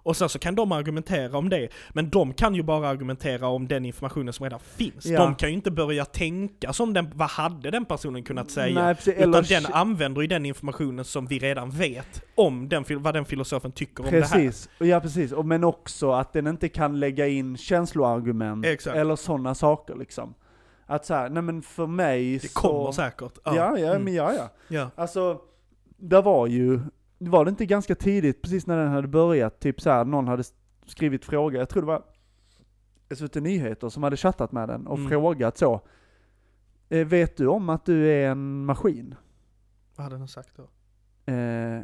[0.04, 3.68] Och sen så kan de argumentera om det, men de kan ju bara argumentera om
[3.68, 5.06] den informationen som redan finns.
[5.06, 5.20] Ja.
[5.20, 8.82] De kan ju inte börja tänka som den, vad hade den personen kunnat säga?
[8.84, 13.14] Nej, precis, Utan den använder ju den informationen som vi redan vet om den, vad
[13.14, 14.34] den filosofen tycker om det här.
[14.38, 15.32] Precis, ja precis.
[15.32, 18.96] Och men också att den inte kan lägga in känsloargument Exakt.
[18.96, 20.34] eller sådana saker liksom.
[20.86, 22.60] Att så här, nej men för mig Det så...
[22.60, 23.32] kommer säkert.
[23.44, 24.02] Ja, ja, Mm.
[24.02, 24.48] men ja, ja.
[24.68, 24.90] ja.
[24.94, 25.38] Alltså,
[25.96, 26.80] det var ju,
[27.30, 30.44] var det inte ganska tidigt, precis när den hade börjat, typ så här, någon hade
[30.86, 32.04] skrivit fråga, jag tror det var
[33.14, 35.10] SVT Nyheter som hade chattat med den och Mm.
[35.10, 35.80] frågat så,
[36.88, 39.14] eh, vet du om att du är en maskin?
[39.96, 40.62] Vad hade den sagt då?
[41.32, 41.80] Eh,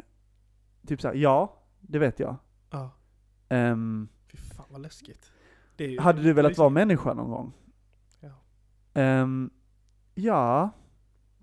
[0.87, 2.35] typ så här, ja, det vet jag.
[2.71, 2.91] Ja.
[3.49, 5.31] Ehm, Fy fan vad läskigt.
[5.77, 7.53] Ju- hade du velat vara människa någon gång?
[8.19, 8.31] Ja.
[8.93, 9.49] Ehm,
[10.15, 10.69] ja,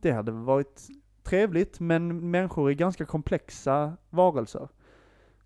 [0.01, 0.89] det hade varit
[1.27, 4.69] trevligt, men människor är ganska komplexa varelser.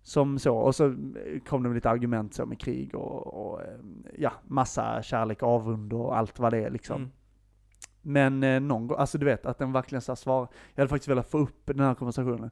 [0.03, 0.95] Som så, och så
[1.47, 6.17] kom det lite argument så med krig och, och ehm, ja, massa kärlek, avund och
[6.17, 6.95] allt vad det är liksom.
[6.95, 7.11] Mm.
[8.01, 10.47] Men eh, någon gång, alltså du vet att den verkligen så svarar.
[10.75, 12.51] Jag hade faktiskt velat få upp den här konversationen.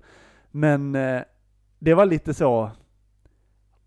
[0.51, 1.21] Men eh,
[1.79, 2.71] det var lite så,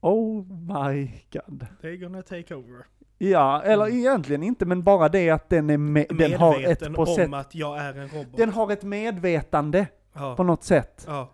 [0.00, 1.66] oh my god.
[1.82, 2.86] They're gonna take over.
[3.30, 3.98] Ja, eller Mm.
[3.98, 7.34] egentligen inte, men bara det att den är med, den har ett på sätt, om
[7.34, 8.36] att jag är en robot.
[8.36, 10.34] den har ett medvetande ja.
[10.36, 11.04] på något sätt.
[11.08, 11.30] ja.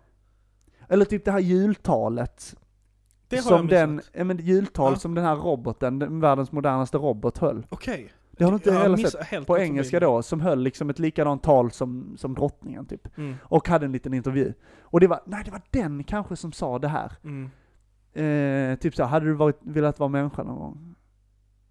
[0.91, 2.55] Eller typ det här jultalet.
[3.27, 4.99] Det har som jag den, ja, men jultal Ja.
[4.99, 7.65] som den här roboten, den världens modernaste robot höll.
[7.69, 8.11] Okej.
[8.31, 9.23] Det har du inte heller sett?
[9.23, 13.17] helt På engelska då, som höll liksom ett likadant tal som, som drottningen typ.
[13.17, 13.35] Mm.
[13.43, 14.53] Och hade en liten intervju.
[14.81, 17.11] Och det var, nej det var den kanske som sa det här.
[17.23, 17.49] Mm.
[18.13, 20.88] Eh, typ så hade du varit, velat vara människa någon gång?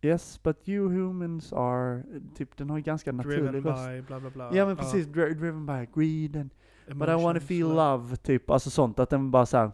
[0.03, 2.03] Yes, but you humans are,
[2.34, 3.88] typ den har ju ganska naturlig Driven röst.
[3.88, 4.51] by bla bla bla.
[4.57, 6.51] Ja men precis, dri- driven by greed and,
[6.99, 9.70] but I wanna feel love, typ, alltså sånt, att den bara såhär,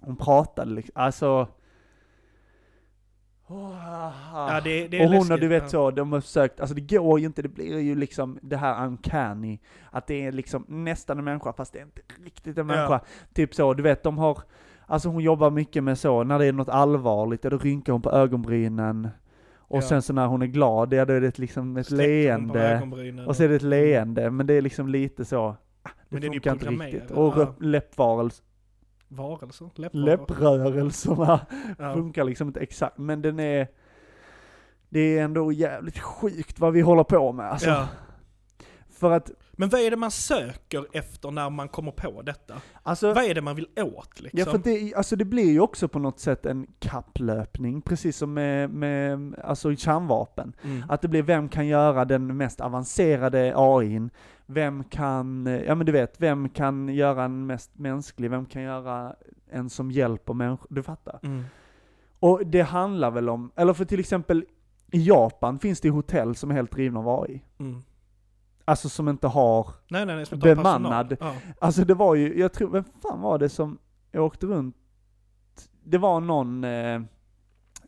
[0.00, 1.48] hon pratade liksom, alltså,
[3.48, 5.68] Ja det, det och hon läskigt, och du vet ja.
[5.68, 8.86] så, de har försökt, alltså det går ju inte, det blir ju liksom det här
[8.86, 9.58] uncanny,
[9.90, 12.74] att det är liksom nästan en människa fast det är inte riktigt en Ja.
[12.76, 13.00] människa.
[13.34, 14.38] Typ så, du vet de har,
[14.90, 18.02] alltså hon jobbar mycket med så, när det är något allvarligt, ja, då rynkar hon
[18.02, 19.08] på ögonbrynen.
[19.58, 19.82] Och Ja.
[19.82, 23.24] sen så när hon är glad, ja då är det liksom ett på leende.
[23.26, 26.20] Och så är det ett leende, men det är liksom lite så, ah, det Men
[26.20, 27.10] det funkar inte programmerat, riktigt.
[27.10, 27.42] Och ja.
[27.44, 28.42] röp- läppvarelse,
[29.08, 29.70] Varelser?
[29.74, 30.04] Läppvarelser?
[30.06, 31.40] läpprörelserna
[31.78, 31.94] Ja.
[31.94, 33.68] funkar liksom inte exakt, men den är,
[34.88, 37.86] det är ändå jävligt sjukt vad vi håller på med alltså.
[38.90, 39.30] För att,
[39.60, 42.54] Men vad är det man söker efter när man kommer på detta?
[42.82, 44.38] alltså, Vad är det man vill åt liksom?
[44.38, 48.34] Ja för det, alltså det blir ju också på något sätt en kapplöpning, precis som
[48.34, 50.52] med, med alltså kärnvapen.
[50.62, 50.84] Mm.
[50.88, 54.10] Att det blir vem kan göra den mest avancerade AIn,
[54.46, 59.16] vem kan, ja men du vet, vem kan göra en mest mänsklig, vem kan göra
[59.50, 61.20] en som hjälper människor, du fattar?
[61.22, 61.44] Mm.
[62.20, 64.44] Och det handlar väl om, eller för till exempel
[64.92, 67.42] i Japan finns det hotell som är helt drivna av AI.
[67.58, 67.82] Mm.
[68.70, 71.08] Alltså som inte har Nej nej nej, som inte har Bemannad.
[71.08, 71.34] personal.
[71.34, 71.54] Ja.
[71.58, 73.78] Alltså det var ju, jag tror, vem fan var det som
[74.12, 74.76] jag åkte runt?
[75.84, 77.00] Det var någon, eh,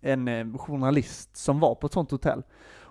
[0.01, 2.43] en eh, journalist som var på ett sånt hotell.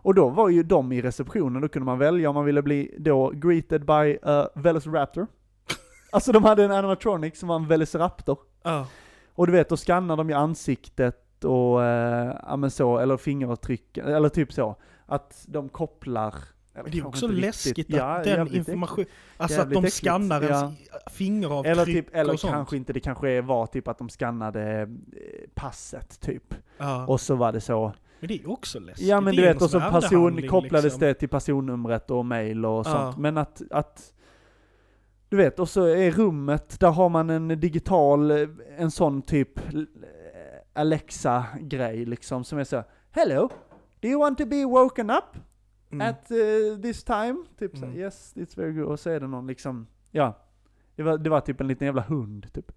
[0.03, 2.95] Och då var ju de i receptionen, då kunde man välja om man ville bli
[2.99, 5.27] då greeted by a Velociraptor.
[6.11, 8.37] Alltså de hade en animatronic som var en Velociraptor.
[8.63, 8.87] Ja.
[9.33, 13.97] Och du vet, då skannar de ju ansiktet och, eh, ja men så, eller fingeravtryck,
[13.97, 14.75] eller typ så.
[15.05, 16.35] Att de kopplar,
[16.73, 17.95] Men det är också läskigt riktigt.
[17.95, 19.05] att Ja, den jävligt information,
[19.37, 19.95] alltså att de äckligt.
[19.95, 20.61] skannar ens
[20.91, 20.99] Ja.
[21.11, 22.53] fingeravtryck Eller, typ, eller och sånt.
[22.53, 24.87] kanske inte, det kanske var typ att de skannade eh,
[25.53, 26.55] passet typ.
[26.77, 27.05] Ja.
[27.05, 27.93] Och så var det så.
[28.19, 29.07] Men det är också läskigt.
[29.07, 30.99] Ja men du vet, och så person, kopplades liksom.
[30.99, 33.17] det till personnumret och mail och sånt.
[33.17, 34.13] Men att, att,
[35.29, 38.47] du vet, och så är rummet, där har man en digital, eh,
[38.77, 39.81] en sån typ eh,
[40.73, 43.49] Alexa-grej liksom, som är så Hello,
[43.99, 45.37] do you want to be woken up
[45.91, 46.07] Mm.
[46.09, 47.35] at eh, this time?
[47.59, 47.97] Typ så, Mm.
[47.97, 48.85] yes, it's very good.
[48.85, 50.37] Och så är det någon liksom, ja.
[50.95, 52.71] Det var, det var typ en liten jävla hund typ.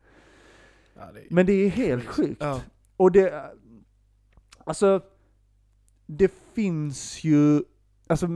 [0.95, 2.43] Ja, det är Men det är helt sjukt.
[2.43, 2.61] Ja.
[2.97, 3.51] Och det,
[4.65, 5.01] alltså,
[6.07, 7.63] det finns ju,
[8.07, 8.27] alltså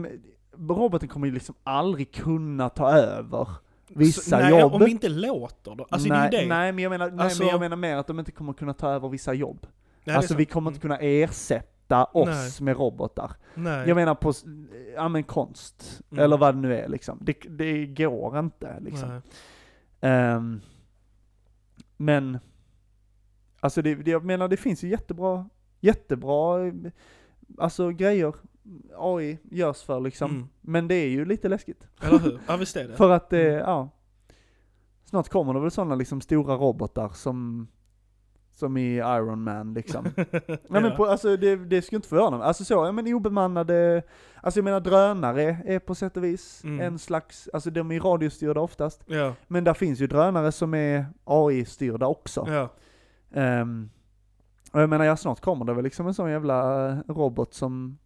[0.57, 3.47] roboten kommer ju liksom aldrig kunna ta över
[3.87, 4.73] vissa Så, nej, jobb.
[4.73, 5.87] om vi inte låter då.
[5.89, 6.55] Alltså nej, det är ju det.
[6.55, 8.73] nej, men jag menar, nej, Alltså- men jag menar mer att de inte kommer kunna
[8.73, 9.67] ta över vissa jobb.
[10.03, 12.27] Nej, alltså vi kommer inte kunna ersätta oss
[12.59, 12.65] Nej.
[12.65, 13.31] med robotar.
[13.55, 13.87] Nej.
[13.87, 14.33] Jag menar på,
[14.95, 16.23] ja men konst, Mm.
[16.23, 17.17] eller vad det nu är liksom.
[17.21, 19.21] Det, det går inte liksom.
[20.01, 20.61] Ehm,
[21.97, 22.39] men,
[23.61, 26.71] Alltså det, det, jag menar det finns ju jättebra, jättebra,
[27.57, 28.33] alltså grejer
[28.97, 30.31] AI görs för liksom.
[30.31, 30.49] Mm.
[30.61, 31.87] Men det är ju lite läskigt.
[32.01, 32.39] Eller hur?
[32.47, 32.95] Ja visst är det.
[32.97, 33.53] För att, eh, Mm.
[33.59, 33.89] ja.
[35.05, 37.67] Snart kommer det väl sådana liksom stora robotar som,
[38.59, 40.03] som i Iron Man liksom.
[40.47, 42.47] Nej men på, alltså det, det skulle inte förvåna mig.
[42.47, 44.03] Alltså så, ja men obemannade,
[44.41, 46.79] alltså jag menar drönare är på sätt och vis Mm.
[46.81, 49.03] en slags, alltså de är radiostyrda oftast.
[49.05, 52.45] Ja, Men där finns ju drönare som är AI-styrda också.
[52.49, 52.69] ja.
[53.33, 53.89] Ehm,
[54.71, 57.97] och jag menar, ja snart kommer det väl liksom en sån jävla eh, robot som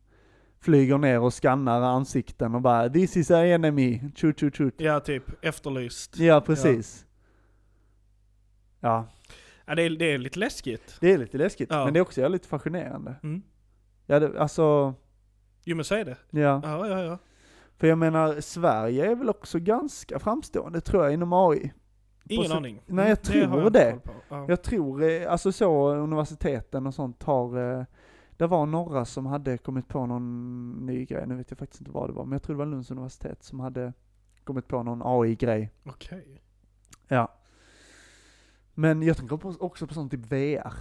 [0.61, 4.99] flyger ner och skannar ansikten och bara 'This is a enemy, chut chut chut' Ja,
[4.99, 6.17] typ efterlyst.
[6.17, 7.05] Ja precis.
[7.05, 7.09] Ja,
[8.89, 9.07] Ja,
[9.65, 10.97] det, är, det är lite läskigt.
[10.99, 11.85] det är lite läskigt, Ja.
[11.85, 13.15] men det är också jävligt fascinerande.
[13.23, 13.41] Mm.
[14.05, 14.93] Ja, det, alltså,
[15.63, 16.17] Jo men så är det.
[16.29, 16.61] ja.
[16.63, 17.17] Ja, ja, ja.
[17.77, 21.73] För jag menar, Sverige är väl också ganska framstående tror jag inom AI.
[22.29, 22.81] Ingen sätt- aning.
[22.85, 23.99] Nej, jag Mm, tror har jag det.
[24.29, 24.45] Ja.
[24.47, 27.85] Jag tror, eh, alltså så, universiteten och sånt har, eh,
[28.37, 31.91] det var några som hade kommit på någon ny grej, nu vet jag faktiskt inte
[31.91, 33.93] vad det var, men jag tror det var Lunds universitet som hade
[34.43, 35.71] kommit på någon AI-grej.
[35.85, 36.41] Okej.
[37.07, 37.33] Ja.
[38.73, 40.73] Men jag tänker på, också på sånt typ VR,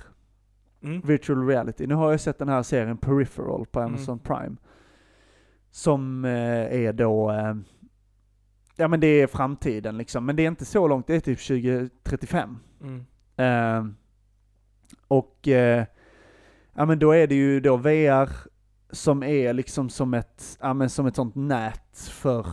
[0.84, 1.01] Mm.
[1.01, 1.86] virtual reality.
[1.86, 3.93] Nu har jag sett den här serien Peripheral på Mm.
[3.95, 4.57] Amazon Prime.
[5.70, 6.30] Som eh,
[6.84, 7.55] är då, eh,
[8.76, 11.38] ja men det är framtiden liksom, men det är inte så långt, det är typ
[11.40, 12.59] 2035.
[12.82, 13.05] Mm.
[13.36, 13.93] Eh,
[15.09, 15.49] och,
[16.74, 18.28] ja men då är det ju då VR
[18.90, 22.47] som är liksom som ett, ja men som ett sånt nät för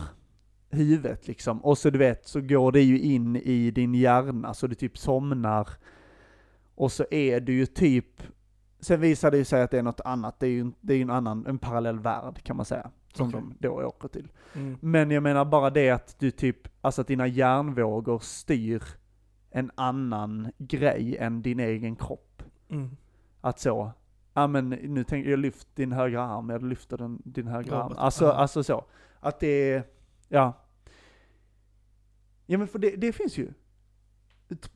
[0.70, 1.64] huvudet liksom.
[1.64, 4.98] Och så du vet, så går det ju in i din hjärna så du typ
[4.98, 5.68] somnar.
[6.74, 8.22] Och så är du ju typ,
[8.80, 11.02] sen visar det ju sig att det är något annat, det är ju det är
[11.02, 12.90] en annan, en parallell värld kan man säga.
[13.14, 13.40] Som Okej.
[13.40, 14.32] de då åker till.
[14.54, 14.78] Mm.
[14.80, 18.82] Men jag menar bara det att du typ, alltså att dina hjärnvågor styr
[19.50, 22.42] en annan grej än din egen kropp.
[22.68, 22.96] Mm.
[23.40, 23.92] Att så,
[24.34, 27.94] ja men nu tänker jag lyft din högra arm, jag lyfter den, din högra arm.
[27.96, 28.84] Alltså, alltså så.
[29.20, 29.84] Att det är,
[30.28, 30.52] ja.
[32.50, 33.52] Ja men för det, det finns ju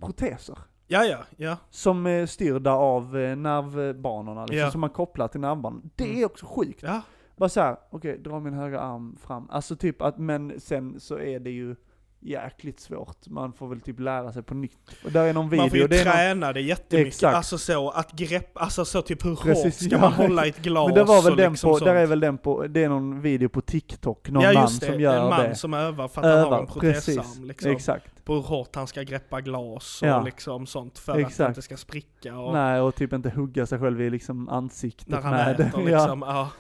[0.00, 1.56] proteser Ja, ja, ja.
[1.70, 4.70] som är styrda av eh, nervbanorna liksom, Ja.
[4.70, 5.90] som man kopplar till nervbanan.
[5.96, 6.16] Det Mm.
[6.20, 6.82] är också sjukt.
[6.82, 7.00] Ja,
[7.36, 9.50] Bara såhär, okej, dra min högra arm fram.
[9.50, 11.76] Alltså typ att, men sen så är det ju
[12.24, 13.28] jäkligt svårt.
[13.28, 14.90] Man får väl typ lära sig på nytt.
[15.04, 15.62] Och där är någon video.
[15.62, 17.06] man får ju det är någon, träna det jättemycket.
[17.06, 17.36] Exakt.
[17.36, 20.00] Alltså så, att grepp, alltså så typ hur Precis, hårt ska ja.
[20.00, 21.84] man hålla i ett glas men det var väl den liksom på, sånt.
[21.84, 24.86] där är väl den på, det är någon video på TikTok, någon ja, man det.
[24.86, 25.54] som gör en man det.
[25.54, 27.70] som övar för att han har Övar, en protesarm liksom.
[27.70, 28.24] Exakt.
[28.24, 30.22] På hur hårt han ska greppa glas och Ja.
[30.22, 31.48] liksom sånt för att det Exakt.
[31.48, 35.20] inte ska spricka och Nej, och typ inte hugga sig själv i liksom ansiktet när
[35.20, 35.80] han med äter ja.
[35.80, 36.22] liksom.
[36.26, 36.50] Ja.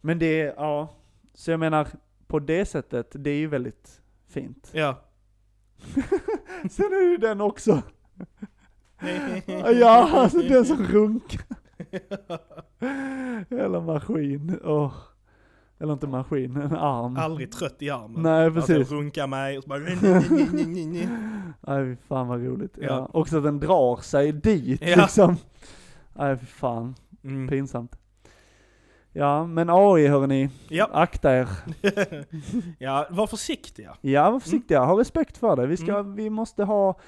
[0.00, 0.88] Men det, ja.
[1.34, 1.86] Så jag menar,
[2.26, 4.70] på det sättet, det är ju väldigt fint.
[4.72, 5.00] ja.
[6.70, 7.82] Sen är ju den också.
[9.80, 11.40] ja, alltså den som runkar.
[13.64, 14.60] Eller maskin.
[14.64, 14.92] Åh.
[15.78, 17.16] Eller inte maskin, en arm.
[17.16, 18.22] Aldrig trött i armen.
[18.22, 18.76] Nej, precis.
[18.76, 19.78] Alltså runka mig och så bara...
[21.60, 22.78] Nej fan vad roligt.
[22.80, 22.86] Ja.
[22.86, 23.08] Ja.
[23.12, 24.96] Också att den drar sig dit Ja.
[24.96, 25.36] liksom.
[26.12, 26.94] Nej fan,
[27.24, 27.48] Mm.
[27.48, 27.96] pinsamt.
[29.16, 30.88] Ja, men AI hörni, Ja.
[30.92, 31.48] akta er.
[32.78, 33.96] ja, var försiktiga.
[34.00, 35.66] Ja, var försiktiga, ha respekt för det.
[35.66, 36.14] Vi ska, Mm.
[36.14, 36.98] vi måste ha,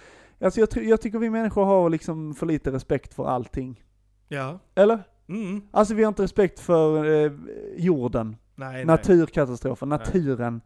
[0.41, 3.83] alltså jag, jag tycker vi människor har liksom för lite respekt för allting.
[4.29, 4.59] Ja.
[4.75, 5.03] Eller?
[5.29, 5.63] Mm.
[5.71, 7.33] Alltså vi har inte respekt för eh,
[7.77, 9.99] jorden, Nej, naturkatastrofen, Nej.
[9.99, 10.61] naturen.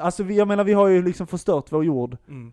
[0.00, 2.16] Alltså vi, jag menar vi har ju liksom förstört vår jord.
[2.28, 2.52] Mm.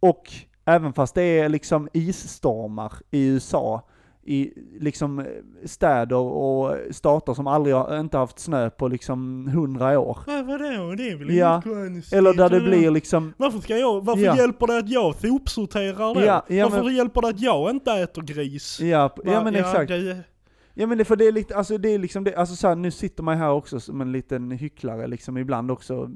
[0.00, 0.32] Och
[0.64, 3.82] även fast det är liksom isstormar i USA,
[4.28, 5.26] i liksom eh,
[5.64, 10.18] städer och stater som aldrig har, inte haft snö på liksom hundra år.
[10.26, 10.94] Ja, vadå?
[10.96, 11.60] Det är väl Ja.
[11.64, 12.12] konstigt?
[12.18, 14.36] Eller där det blir liksom, Varför ska jag, varför Ja.
[14.36, 16.20] hjälper det att jag sopsorterar då?
[16.20, 18.80] Ja, ja, varför men- hjälper det att jag inte äter gris?
[18.80, 19.88] ja, ja men exakt.
[19.88, 20.16] Det,
[20.74, 22.74] Ja men det, för det är lite, alltså det är liksom det, alltså så här,
[22.76, 26.10] nu sitter man här också som en liten hycklare liksom ibland också.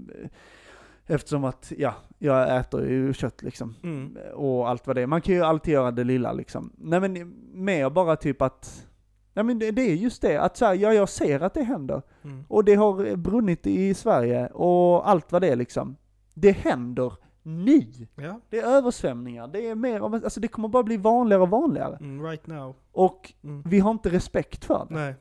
[1.06, 3.74] Eftersom att, ja, jag äter ju kött liksom.
[3.82, 4.16] mm.
[4.34, 5.06] Och allt vad det är.
[5.06, 6.72] Man kan ju alltid göra det lilla liksom.
[6.78, 8.86] Nej men mer bara typ att,
[9.34, 11.62] nej men det, det är just det, att så här, ja jag ser att det
[11.62, 12.02] händer.
[12.24, 12.44] Mm.
[12.48, 15.96] Och det har brunnit i Sverige och allt vad det är liksom.
[16.34, 17.82] Det händer nu.
[18.14, 21.50] Ja, Det är översvämningar, det är mer av, alltså det kommer bara bli vanligare och
[21.50, 21.96] vanligare.
[22.00, 22.74] mm, right now.
[22.92, 23.62] Och Mm.
[23.66, 24.94] vi har inte respekt för det.
[24.94, 25.14] Nej.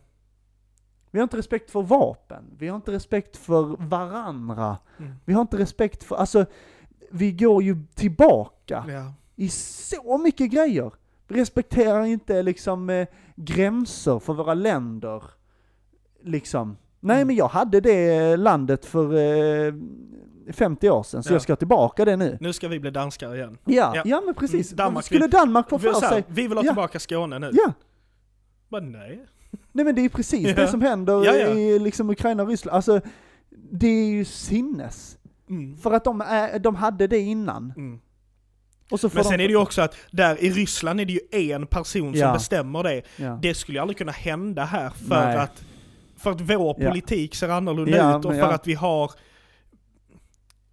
[1.12, 5.12] Vi har inte respekt för vapen, vi har inte respekt för varandra, Mm.
[5.26, 6.45] vi har inte respekt för, alltså,
[7.12, 9.14] vi går ju tillbaka Ja.
[9.36, 10.91] i så mycket grejer.
[11.28, 15.24] Vi respekterar inte liksom eh, gränser för våra länder.
[16.24, 16.78] Liksom.
[16.99, 17.28] Nej Mm.
[17.28, 19.16] men jag hade det landet för,
[19.68, 19.74] eh,
[20.53, 21.36] 50 år sedan, så Ja.
[21.36, 22.38] jag ska tillbaka det nu.
[22.41, 23.57] Nu ska vi bli danskar igen.
[23.66, 24.01] Ja, Ja.
[24.05, 24.70] ja, men precis.
[24.72, 26.24] Danmark Skulle Danmark få Vi, för sig...
[26.28, 27.49] vi vill ha tillbaka Skåne nu.
[27.53, 27.74] Ja,
[28.70, 29.26] Men nej.
[29.72, 30.55] Nej men det är precis Ja.
[30.55, 31.47] det som händer Ja, ja.
[31.47, 32.76] i liksom Ukraina och Ryssland.
[32.76, 33.01] Alltså,
[33.72, 35.17] det är ju sinnes.
[35.49, 35.78] Mm.
[35.78, 37.74] För att de, är, de hade det innan.
[37.78, 37.99] Mm.
[38.91, 41.67] Men de, sen är det ju också att där i Ryssland är det ju en
[41.67, 43.01] person som bestämmer det.
[43.41, 45.38] Det skulle ju aldrig kunna hända här för Nej.
[45.38, 45.63] att,
[46.17, 49.11] för att vår politik ser annorlunda ut och för att vi har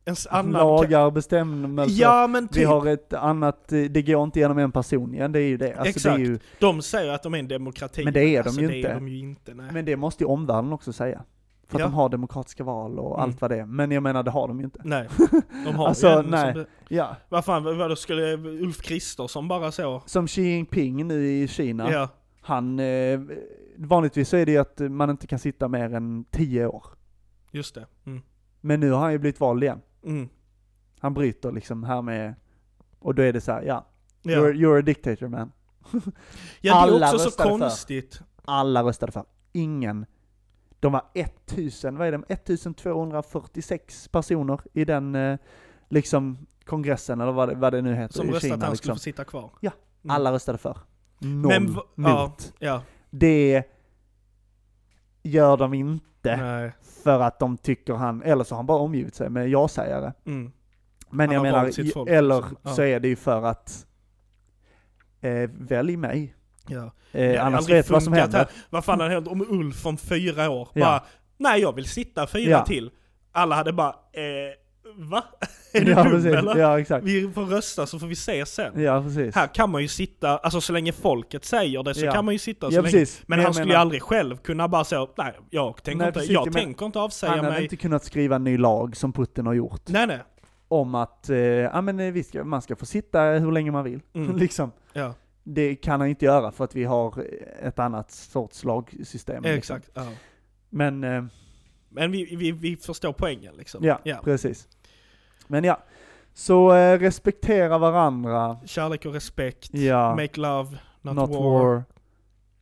[0.09, 0.53] en annan...
[0.53, 2.03] Lagar, bestämmelser.
[2.03, 5.33] Ja men Vi typ, har ett annat, eh, det går inte genom en person igen,
[5.33, 5.75] det är ju det.
[5.75, 6.17] Alltså Exakt.
[6.17, 8.05] Det ju, de säger att de är en demokrati.
[8.05, 8.89] Men det är de alltså, ju det inte.
[8.89, 9.67] Är de ju inte nej.
[9.73, 11.23] men det måste ju omvärlden också säga.
[11.69, 11.87] För att Ja.
[11.87, 13.21] de har demokratiska val och Mm.
[13.31, 13.67] allt vad det är.
[13.67, 14.81] Men jag menar, det har de ju inte.
[14.85, 15.09] nej.
[15.67, 16.53] De har Alltså, ju nej.
[16.53, 16.65] som...
[16.89, 17.17] Ja.
[17.29, 20.03] Vad fan, vad vad då skulle Ulf Kristersson bara så?
[20.07, 21.93] Som Xi Jinping nu i Kina.
[21.93, 22.09] Ja.
[22.41, 23.21] Han, eh,
[23.77, 26.85] vanligtvis så är det ju att man inte kan sitta mer än 10 år.
[27.53, 27.87] just det.
[28.07, 28.23] Mm.
[28.61, 29.81] Men nu har han ju blivit vald igen.
[30.05, 30.29] Mm.
[31.01, 32.35] Han bryter liksom här med,
[32.99, 33.87] och då är det så här, ja.
[34.23, 34.31] Ja.
[34.39, 35.53] You're, you're a dictator man.
[35.93, 36.03] ja,
[36.61, 37.59] det är alla också så röstade för.
[37.59, 38.21] konstigt.
[38.45, 39.25] Alla röstade för.
[39.53, 40.07] Ingen.
[40.81, 45.39] De var 1000, vad är det, 1246 personer i den eh,
[45.89, 48.67] liksom kongressen eller vad det, vad det nu heter Som i röstade att Kina.
[48.67, 48.97] han skulle Liksom.
[48.97, 49.51] få sitta kvar.
[49.61, 49.71] Ja,
[50.05, 50.15] Mm.
[50.17, 50.79] Alla röstade för.
[51.19, 52.23] Noll Men v- ja.
[52.27, 52.53] mot.
[52.59, 52.83] Ja.
[53.11, 53.65] Det
[55.23, 56.73] gör de inte Nej.
[57.05, 60.13] för att de tycker han, eller så har han bara omgivit sig med ja-sägare.
[60.27, 60.53] Mm.
[61.11, 62.57] Men Han jag menar, folk, eller liksom.
[62.63, 62.71] Ja.
[62.71, 63.87] så är det ju för att
[65.21, 66.35] eh, välj mig.
[66.69, 66.91] Ja.
[67.13, 68.39] Eh, annars vet vad som händer.
[68.39, 68.49] här.
[68.71, 70.85] Vad fan hade hänt om Ulf om fyra år Ja.
[70.87, 71.03] bara,
[71.37, 72.65] nej jag vill sitta fyra Ja.
[72.65, 72.91] till.
[73.33, 74.55] Alla hade bara, eh,
[74.97, 75.25] va?
[75.73, 76.33] Är du ja, dum precis.
[76.33, 76.57] eller?
[76.57, 77.05] Ja, exakt.
[77.07, 78.81] Vi får rösta så får vi se sen.
[78.83, 79.35] Ja, precis.
[79.35, 82.13] Här kan man ju sitta, alltså så länge folket säger det så Ja.
[82.13, 82.93] kan man ju sitta så Ja, länge.
[82.93, 83.23] precis.
[83.27, 86.07] Men jag han skulle ju menar, aldrig själv kunna bara säga, nej jag tänker Nej,
[86.09, 87.63] inte, precis, jag jag men- tänker inte avsäga Han hade mig.
[87.63, 89.83] inte kunnat skriva en ny lag som Putin har gjort.
[89.89, 90.19] Nej nej.
[90.69, 93.85] Om att, eh, ja men eh, vi ska, man ska få sitta hur länge man
[93.85, 94.01] vill.
[94.15, 94.37] Mm.
[94.37, 94.73] liksom.
[94.93, 95.15] Ja,
[95.45, 97.25] Det kan han inte göra för att vi har
[97.63, 99.43] ett annat sorts lagsystem.
[99.43, 99.59] liksom.
[99.59, 99.91] exakt.
[99.95, 100.07] Ja.
[100.71, 101.25] Men, eh,
[101.91, 103.85] Men vi, vi, vi förstår poängen liksom.
[104.05, 104.21] ja.
[104.25, 104.69] precis.
[105.49, 105.79] Men ja,
[106.35, 108.57] så eh, respektera varandra.
[108.65, 109.69] Kärlek och respekt.
[109.75, 110.15] Ja.
[110.15, 111.43] Make love, not, Not war.
[111.65, 111.85] war.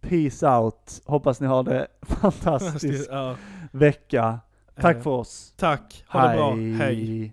[0.00, 1.02] Peace out.
[1.04, 3.36] Hoppas ni har det fantastisk ja.
[3.72, 4.40] vecka.
[4.80, 5.52] Tack Eh, för oss.
[5.56, 7.32] Tack, ha det bra, hej.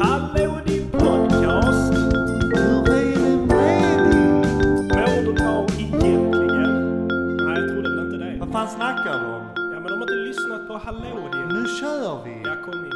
[0.00, 1.94] Hallå din podcast!
[1.94, 5.16] Hur är det med dig?
[5.16, 7.06] Mår du bra egentligen?
[7.36, 8.36] Nej, jag trodde väl inte det.
[8.40, 9.42] Vad fan snackar du om?
[9.72, 11.48] Ja, men de har inte lyssnat på Hallå din.
[11.48, 12.42] Nu kör vi!
[12.44, 12.92] Ja, kom in.